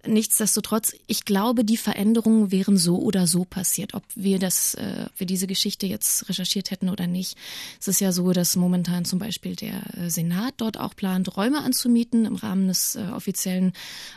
Nichtsdestotrotz, 0.05 0.95
ich 1.07 1.23
glaube, 1.23 1.63
die 1.63 1.77
Ver 1.77 1.92
Veränderungen 1.93 2.51
wären 2.51 2.75
so 2.75 2.97
oder 2.97 3.27
so 3.27 3.45
passiert, 3.45 3.93
ob 3.93 4.03
wir 4.15 4.39
das, 4.39 4.73
äh, 4.73 5.05
wir 5.15 5.27
diese 5.27 5.45
Geschichte 5.45 5.85
jetzt 5.85 6.27
recherchiert 6.27 6.71
hätten 6.71 6.89
oder 6.89 7.05
nicht. 7.05 7.37
Es 7.79 7.87
ist 7.87 8.01
ja 8.01 8.11
so, 8.11 8.31
dass 8.31 8.55
momentan 8.55 9.05
zum 9.05 9.19
Beispiel 9.19 9.55
der 9.55 9.81
äh, 9.95 10.09
Senat 10.09 10.55
dort 10.57 10.79
auch 10.79 10.95
plant, 10.95 11.37
Räume 11.37 11.61
anzumieten 11.61 12.25
im 12.25 12.35
Rahmen 12.35 12.67
des 12.67 12.95
äh, 12.95 13.03
offiziellen 13.15 13.73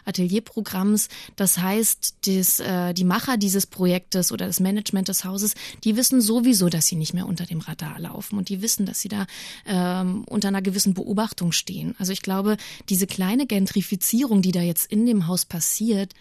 Atelierprogramms. 0.07 1.09
Das 1.37 1.59
heißt, 1.59 2.15
das, 2.25 2.61
äh, 2.61 2.95
die 2.95 3.05
Macher 3.05 3.37
dieses 3.37 3.67
Projektes 3.67 4.33
oder 4.33 4.47
das 4.47 4.59
Management 4.59 5.09
des 5.09 5.27
Hauses, 5.27 5.55
die 5.85 5.97
wissen 5.97 6.23
sowieso, 6.23 6.71
dass 6.71 6.87
sie 6.87 6.97
nicht 6.97 7.13
mehr 7.13 7.27
unter 7.27 7.45
dem 7.45 7.61
Radar 7.61 8.01
laufen 8.01 8.39
und 8.39 8.49
die 8.49 8.63
wissen, 8.63 8.87
dass 8.87 9.01
sie 9.01 9.09
da 9.09 9.27
ähm, 9.67 10.25
unter 10.31 10.49
einer 10.49 10.63
gewissen 10.63 10.95
Beobachtung 10.95 11.53
stehen. 11.53 11.95
Also 11.99 12.13
ich 12.13 12.23
glaube, 12.23 12.57
diese 12.89 13.07
kleine 13.07 13.47
Gentrifizierung, 13.47 14.41
die 14.41 14.53
da 14.53 14.63
jetzt 14.63 14.91
in 14.91 15.05
dem 15.05 15.27
Haus 15.27 15.45
passiert, 15.45 16.15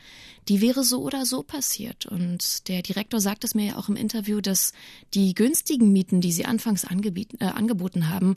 die 0.48 0.62
wäre 0.62 0.84
so 0.84 1.02
oder 1.02 1.26
so 1.26 1.44
passiert. 1.44 2.06
Und 2.06 2.68
der 2.68 2.82
Direktor 2.82 3.20
sagt 3.20 3.44
es 3.44 3.56
mir 3.56 3.66
ja 3.66 3.76
auch 3.78 3.90
im 3.90 3.96
Interview, 3.96 4.42
dass 4.42 4.74
die 5.14 5.34
günstigen 5.34 5.92
Mieten, 5.92 6.22
die 6.22 6.32
sie 6.32 6.46
anfangs 6.46 6.84
äh, 6.84 7.46
angeboten 7.46 8.10
haben, 8.10 8.36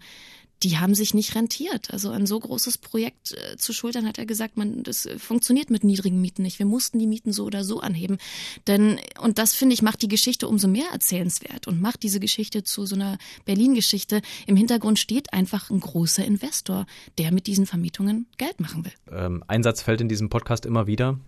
die 0.62 0.78
haben 0.78 0.94
sich 0.94 1.14
nicht 1.14 1.34
rentiert. 1.34 1.92
Also 1.92 2.10
ein 2.10 2.26
so 2.26 2.38
großes 2.40 2.78
Projekt 2.78 3.32
äh, 3.32 3.56
zu 3.56 3.72
schultern, 3.72 4.06
hat 4.06 4.18
er 4.18 4.26
gesagt, 4.26 4.56
man, 4.56 4.82
das 4.82 5.08
funktioniert 5.18 5.70
mit 5.70 5.84
niedrigen 5.84 6.20
Mieten 6.20 6.42
nicht. 6.42 6.58
Wir 6.58 6.66
mussten 6.66 6.98
die 6.98 7.06
Mieten 7.06 7.32
so 7.32 7.44
oder 7.44 7.62
so 7.62 7.80
anheben. 7.80 8.18
Denn, 8.66 8.98
und 9.20 9.38
das 9.38 9.54
finde 9.54 9.74
ich, 9.74 9.82
macht 9.82 10.02
die 10.02 10.08
Geschichte 10.08 10.48
umso 10.48 10.66
mehr 10.66 10.88
erzählenswert 10.92 11.68
und 11.68 11.80
macht 11.80 12.02
diese 12.02 12.20
Geschichte 12.20 12.64
zu 12.64 12.86
so 12.86 12.96
einer 12.96 13.18
Berlin-Geschichte. 13.44 14.20
Im 14.46 14.56
Hintergrund 14.56 14.98
steht 14.98 15.32
einfach 15.32 15.70
ein 15.70 15.80
großer 15.80 16.24
Investor, 16.24 16.86
der 17.18 17.32
mit 17.32 17.46
diesen 17.46 17.66
Vermietungen 17.66 18.26
Geld 18.36 18.60
machen 18.60 18.84
will. 18.84 18.92
Ähm, 19.12 19.44
ein 19.46 19.62
Satz 19.62 19.82
fällt 19.82 20.00
in 20.00 20.08
diesem 20.08 20.28
Podcast 20.28 20.66
immer 20.66 20.86
wieder 20.86 21.20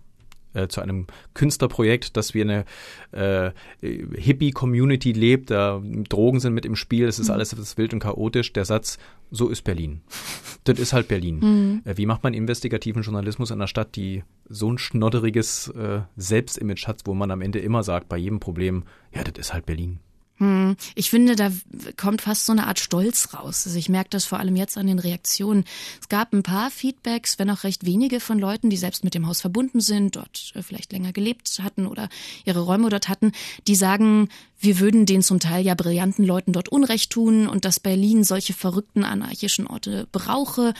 äh, 0.54 0.68
zu 0.68 0.80
einem 0.80 1.06
Künstlerprojekt, 1.34 2.16
dass 2.16 2.34
wir 2.34 2.44
eine 2.44 2.64
äh, 3.12 3.52
Hippie-Community 3.80 5.12
lebt, 5.12 5.50
da 5.50 5.82
Drogen 6.08 6.40
sind 6.40 6.54
mit 6.54 6.66
im 6.66 6.76
Spiel, 6.76 7.06
es 7.06 7.18
ist 7.18 7.28
mhm. 7.28 7.34
alles 7.34 7.50
das 7.50 7.78
wild 7.78 7.92
und 7.92 8.00
chaotisch. 8.00 8.52
Der 8.52 8.64
Satz, 8.64 8.98
so 9.30 9.48
ist 9.48 9.62
Berlin. 9.62 10.00
das 10.64 10.78
ist 10.78 10.92
halt 10.92 11.08
Berlin. 11.08 11.38
Mhm. 11.40 11.82
Äh, 11.84 11.96
wie 11.96 12.06
macht 12.06 12.22
man 12.22 12.34
investigativen 12.34 13.02
Journalismus 13.02 13.50
in 13.50 13.58
einer 13.58 13.68
Stadt, 13.68 13.96
die 13.96 14.24
so 14.48 14.70
ein 14.70 14.78
schnodderiges 14.78 15.68
äh, 15.68 16.00
Selbstimage 16.16 16.86
hat, 16.86 17.02
wo 17.04 17.14
man 17.14 17.30
am 17.30 17.42
Ende 17.42 17.58
immer 17.60 17.82
sagt, 17.82 18.08
bei 18.08 18.16
jedem 18.16 18.40
Problem, 18.40 18.84
ja, 19.14 19.22
das 19.22 19.38
ist 19.38 19.54
halt 19.54 19.66
Berlin. 19.66 20.00
Hm, 20.40 20.76
ich 20.94 21.10
finde, 21.10 21.36
da 21.36 21.52
kommt 21.98 22.22
fast 22.22 22.46
so 22.46 22.52
eine 22.52 22.66
Art 22.66 22.78
Stolz 22.78 23.34
raus. 23.34 23.66
Also 23.66 23.78
ich 23.78 23.90
merke 23.90 24.08
das 24.08 24.24
vor 24.24 24.38
allem 24.38 24.56
jetzt 24.56 24.78
an 24.78 24.86
den 24.86 24.98
Reaktionen. 24.98 25.64
Es 26.00 26.08
gab 26.08 26.32
ein 26.32 26.42
paar 26.42 26.70
Feedbacks, 26.70 27.38
wenn 27.38 27.50
auch 27.50 27.62
recht 27.62 27.84
wenige 27.84 28.20
von 28.20 28.38
Leuten, 28.38 28.70
die 28.70 28.78
selbst 28.78 29.04
mit 29.04 29.12
dem 29.12 29.26
Haus 29.26 29.42
verbunden 29.42 29.80
sind, 29.80 30.16
dort 30.16 30.52
äh, 30.54 30.62
vielleicht 30.62 30.92
länger 30.92 31.12
gelebt 31.12 31.60
hatten 31.62 31.86
oder 31.86 32.08
ihre 32.46 32.60
Räume 32.60 32.88
dort 32.88 33.08
hatten, 33.10 33.32
die 33.66 33.74
sagen, 33.74 34.30
wir 34.62 34.78
würden 34.78 35.06
den 35.06 35.22
zum 35.22 35.40
Teil 35.40 35.64
ja 35.64 35.74
brillanten 35.74 36.24
Leuten 36.24 36.52
dort 36.52 36.68
Unrecht 36.68 37.10
tun 37.10 37.48
und 37.48 37.64
dass 37.64 37.80
Berlin 37.80 38.24
solche 38.24 38.52
verrückten 38.52 39.04
anarchischen 39.04 39.66
Orte 39.66 40.06
brauche. 40.12 40.74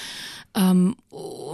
Ähm, 0.55 0.97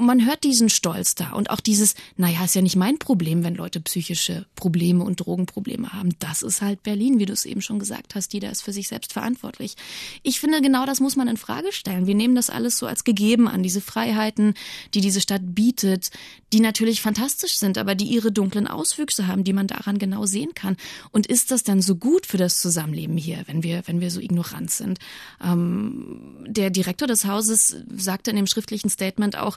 man 0.01 0.27
hört 0.27 0.43
diesen 0.43 0.69
Stolz 0.69 1.15
da 1.15 1.33
und 1.33 1.51
auch 1.51 1.61
dieses, 1.61 1.95
naja, 2.17 2.45
ist 2.45 2.57
ja 2.57 2.63
nicht 2.63 2.77
mein 2.77 2.99
Problem, 2.99 3.45
wenn 3.45 3.55
Leute 3.55 3.81
psychische 3.81 4.45
Probleme 4.57 5.05
und 5.05 5.21
Drogenprobleme 5.21 5.93
haben. 5.93 6.17
Das 6.19 6.43
ist 6.43 6.63
halt 6.63 6.83
Berlin, 6.83 7.21
wie 7.21 7.27
du 7.27 7.33
es 7.33 7.45
eben 7.45 7.63
schon 7.63 7.79
gesagt 7.79 7.96
gesagt 7.97 8.15
hast, 8.15 8.33
jeder 8.35 8.51
ist 8.51 8.63
für 8.63 8.73
sich 8.73 8.89
selbst 8.89 9.13
verantwortlich. 9.13 9.75
Ich 10.23 10.39
finde, 10.39 10.61
genau 10.61 10.85
das 10.85 11.01
muss 11.01 11.17
man 11.17 11.29
in 11.29 11.37
Frage 11.37 11.73
stellen. 11.73 12.07
Wir 12.07 12.15
nehmen 12.15 12.35
das 12.35 12.51
alles 12.51 12.79
so 12.79 12.87
als 12.87 13.05
gegeben 13.05 13.49
an, 13.49 13.63
diese 13.63 13.81
Freiheiten, 13.81 14.55
die 14.93 15.01
diese 15.01 15.21
Stadt 15.21 15.43
bietet, 15.45 16.11
die 16.53 16.61
natürlich 16.61 17.01
fantastisch 17.01 17.57
sind, 17.57 17.79
aber 17.79 17.95
die 17.95 18.07
ihre 18.07 18.33
dunklen 18.33 18.67
Auswüchse 18.67 19.27
haben, 19.27 19.45
die 19.45 19.53
man 19.53 19.67
daran 19.67 19.99
genau 19.99 20.27
sehen 20.27 20.53
kann. 20.55 20.77
Und 21.11 21.27
ist 21.27 21.51
das 21.51 21.63
dann 21.63 21.81
so 21.81 21.97
gut 21.97 22.27
für 22.27 22.37
das 22.37 22.61
Zusammenleben 22.61 23.17
hier, 23.17 23.43
wenn 23.47 23.63
wir, 23.63 23.83
wenn 23.87 24.01
wir 24.01 24.11
so 24.11 24.21
ignorant 24.21 24.71
sind? 24.71 24.99
Ähm, 25.43 26.45
der 26.47 26.71
Direktor 26.71 27.09
des 27.09 27.25
Hauses 27.25 27.77
sagte 27.97 28.31
in 28.31 28.37
dem 28.37 28.47
schriftlichen 28.47 28.91
Statement 28.91 29.37
auch, 29.37 29.57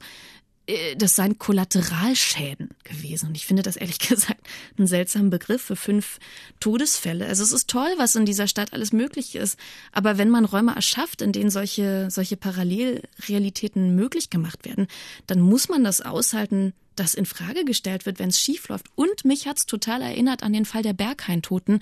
das 0.98 1.16
seien 1.16 1.40
Kollateralschäden 1.40 2.70
gewesen. 2.84 3.30
Und 3.30 3.36
ich 3.36 3.46
finde 3.46 3.64
das 3.64 3.76
ehrlich 3.76 4.00
gesagt 4.10 4.40
einen 4.78 4.88
seltsamen 4.88 5.30
Begriff 5.30 5.62
für 5.62 5.76
fünf 5.76 6.20
Todesfälle. 6.60 7.26
Also 7.26 7.44
es 7.44 7.52
ist 7.52 7.70
toll, 7.70 7.92
was 7.98 8.16
in 8.16 8.26
dieser 8.26 8.48
Stadt 8.48 8.74
alles 8.74 8.94
möglich 8.94 9.36
ist. 9.36 9.58
Aber 9.92 10.18
wenn 10.18 10.30
man 10.30 10.46
Räume 10.46 10.76
erschafft, 10.76 11.22
in 11.22 11.32
denen 11.32 11.50
solche, 11.50 12.10
solche 12.10 12.38
Parallelrealitäten 12.38 13.96
möglich 13.96 14.30
gemacht 14.30 14.66
werden, 14.66 14.88
dann 15.28 15.40
muss 15.40 15.70
man 15.70 15.84
das 15.84 16.02
aushalten, 16.02 16.74
das 17.00 17.14
in 17.14 17.26
Frage 17.26 17.66
gestellt 17.66 18.06
wird, 18.06 18.20
wenn 18.20 18.30
es 18.30 18.40
schief 18.40 18.68
läuft. 18.68 18.88
Und 18.96 19.26
mich 19.26 19.48
hat's 19.48 19.66
total 19.66 20.02
erinnert 20.02 20.44
an 20.44 20.54
den 20.54 20.66
Fall 20.66 20.84
der 20.84 20.94
Berghain-Toten. 20.94 21.80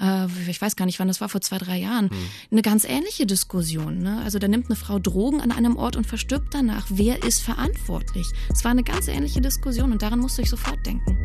Äh, 0.00 0.26
ich 0.48 0.60
weiß 0.60 0.76
gar 0.76 0.86
nicht, 0.86 0.98
wann 0.98 1.08
das 1.08 1.20
war, 1.20 1.28
vor 1.28 1.40
zwei, 1.40 1.58
drei 1.58 1.78
Jahren. 1.78 2.10
Hm. 2.10 2.16
Eine 2.50 2.62
ganz 2.62 2.84
ähnliche 2.84 3.26
Diskussion. 3.26 3.98
Ne? 3.98 4.20
Also 4.24 4.38
da 4.38 4.48
nimmt 4.48 4.66
eine 4.66 4.76
Frau 4.76 4.98
Drogen 4.98 5.40
an 5.40 5.52
einem 5.52 5.76
Ort 5.76 5.96
und 5.96 6.06
verstirbt 6.06 6.54
danach. 6.54 6.86
Wer 6.88 7.22
ist 7.22 7.42
verantwortlich? 7.42 8.26
Es 8.52 8.64
war 8.64 8.70
eine 8.70 8.82
ganz 8.82 9.08
ähnliche 9.08 9.40
Diskussion 9.40 9.92
und 9.92 10.02
daran 10.02 10.18
musste 10.18 10.42
ich 10.42 10.50
sofort 10.50 10.84
denken. 10.86 11.16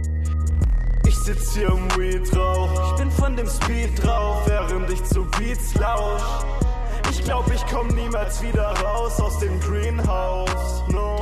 Ich 1.08 1.16
sitz 1.16 1.56
hier 1.56 1.70
im 1.70 1.90
Weed 1.98 2.36
Rauch. 2.36 2.92
Ich 2.92 2.98
bin 3.02 3.12
von 3.12 3.36
dem 3.36 3.48
Speed 3.48 4.04
drauf, 4.04 4.48
während 4.48 4.92
ich 4.92 5.04
zu 5.06 5.26
Beats 5.38 5.74
lausch. 5.76 6.22
Ich 7.10 7.24
glaub, 7.24 7.52
ich 7.52 7.66
komm 7.66 7.88
niemals 7.88 8.42
wieder 8.44 8.68
raus 8.80 9.20
aus 9.20 9.40
dem 9.40 9.60
Greenhouse. 9.60 10.84
No. 10.90 11.19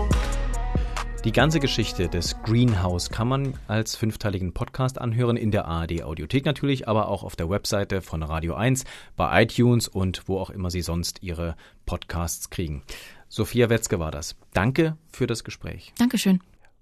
Die 1.27 1.33
ganze 1.33 1.59
Geschichte 1.59 2.07
des 2.07 2.41
Greenhouse 2.43 3.09
kann 3.09 3.27
man 3.27 3.53
als 3.67 3.97
fünfteiligen 3.97 4.53
Podcast 4.53 5.01
anhören, 5.01 5.35
in 5.35 5.51
der 5.51 5.65
ARD 5.65 6.03
Audiothek 6.03 6.45
natürlich, 6.45 6.87
aber 6.87 7.09
auch 7.09 7.23
auf 7.23 7.35
der 7.35 7.49
Webseite 7.49 8.01
von 8.01 8.23
Radio 8.23 8.53
1, 8.53 8.85
bei 9.17 9.43
iTunes 9.43 9.89
und 9.89 10.29
wo 10.29 10.39
auch 10.39 10.49
immer 10.49 10.71
Sie 10.71 10.79
sonst 10.79 11.21
Ihre 11.23 11.57
Podcasts 11.85 12.49
kriegen. 12.49 12.81
Sophia 13.27 13.69
Wetzke 13.69 13.99
war 13.99 14.09
das. 14.09 14.37
Danke 14.53 14.95
für 15.11 15.27
das 15.27 15.43
Gespräch. 15.43 15.91
Dankeschön. 15.97 16.39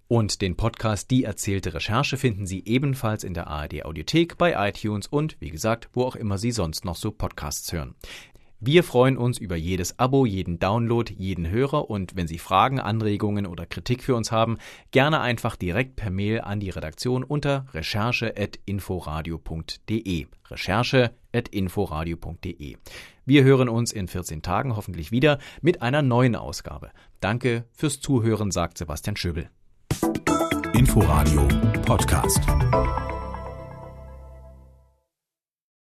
Und 0.07 0.43
den 0.43 0.55
Podcast 0.55 1.09
Die 1.09 1.23
erzählte 1.23 1.73
Recherche 1.73 2.15
finden 2.15 2.45
Sie 2.45 2.63
ebenfalls 2.65 3.23
in 3.23 3.33
der 3.33 3.47
ARD 3.47 3.83
Audiothek, 3.83 4.37
bei 4.37 4.69
iTunes 4.69 5.07
und, 5.07 5.37
wie 5.39 5.49
gesagt, 5.49 5.89
wo 5.93 6.03
auch 6.03 6.15
immer 6.15 6.37
Sie 6.37 6.51
sonst 6.51 6.85
noch 6.85 6.97
so 6.97 7.09
Podcasts 7.09 7.73
hören. 7.73 7.95
Wir 8.67 8.83
freuen 8.83 9.15
uns 9.15 9.37
über 9.37 9.55
jedes 9.55 9.99
Abo, 9.99 10.25
jeden 10.25 10.57
Download, 10.57 11.13
jeden 11.15 11.47
Hörer 11.47 11.87
und 11.87 12.15
wenn 12.15 12.27
Sie 12.27 12.39
Fragen, 12.39 12.79
Anregungen 12.79 13.45
oder 13.45 13.67
Kritik 13.67 14.01
für 14.01 14.15
uns 14.15 14.31
haben, 14.31 14.57
gerne 14.89 15.21
einfach 15.21 15.55
direkt 15.55 15.97
per 15.97 16.09
Mail 16.09 16.41
an 16.41 16.59
die 16.59 16.71
Redaktion 16.71 17.23
unter 17.23 17.67
recherche.inforadio.de. 17.75 20.25
Recherche.inforadio.de. 20.49 22.77
Wir 23.23 23.43
hören 23.43 23.69
uns 23.69 23.91
in 23.91 24.07
14 24.07 24.41
Tagen 24.41 24.75
hoffentlich 24.75 25.11
wieder 25.11 25.37
mit 25.61 25.83
einer 25.83 26.01
neuen 26.01 26.35
Ausgabe. 26.35 26.89
Danke 27.19 27.65
fürs 27.71 27.99
Zuhören, 27.99 28.49
sagt 28.49 28.79
Sebastian 28.79 29.15
Schöbel. 29.15 29.47
Inforadio 30.73 31.47
Podcast. 31.85 32.41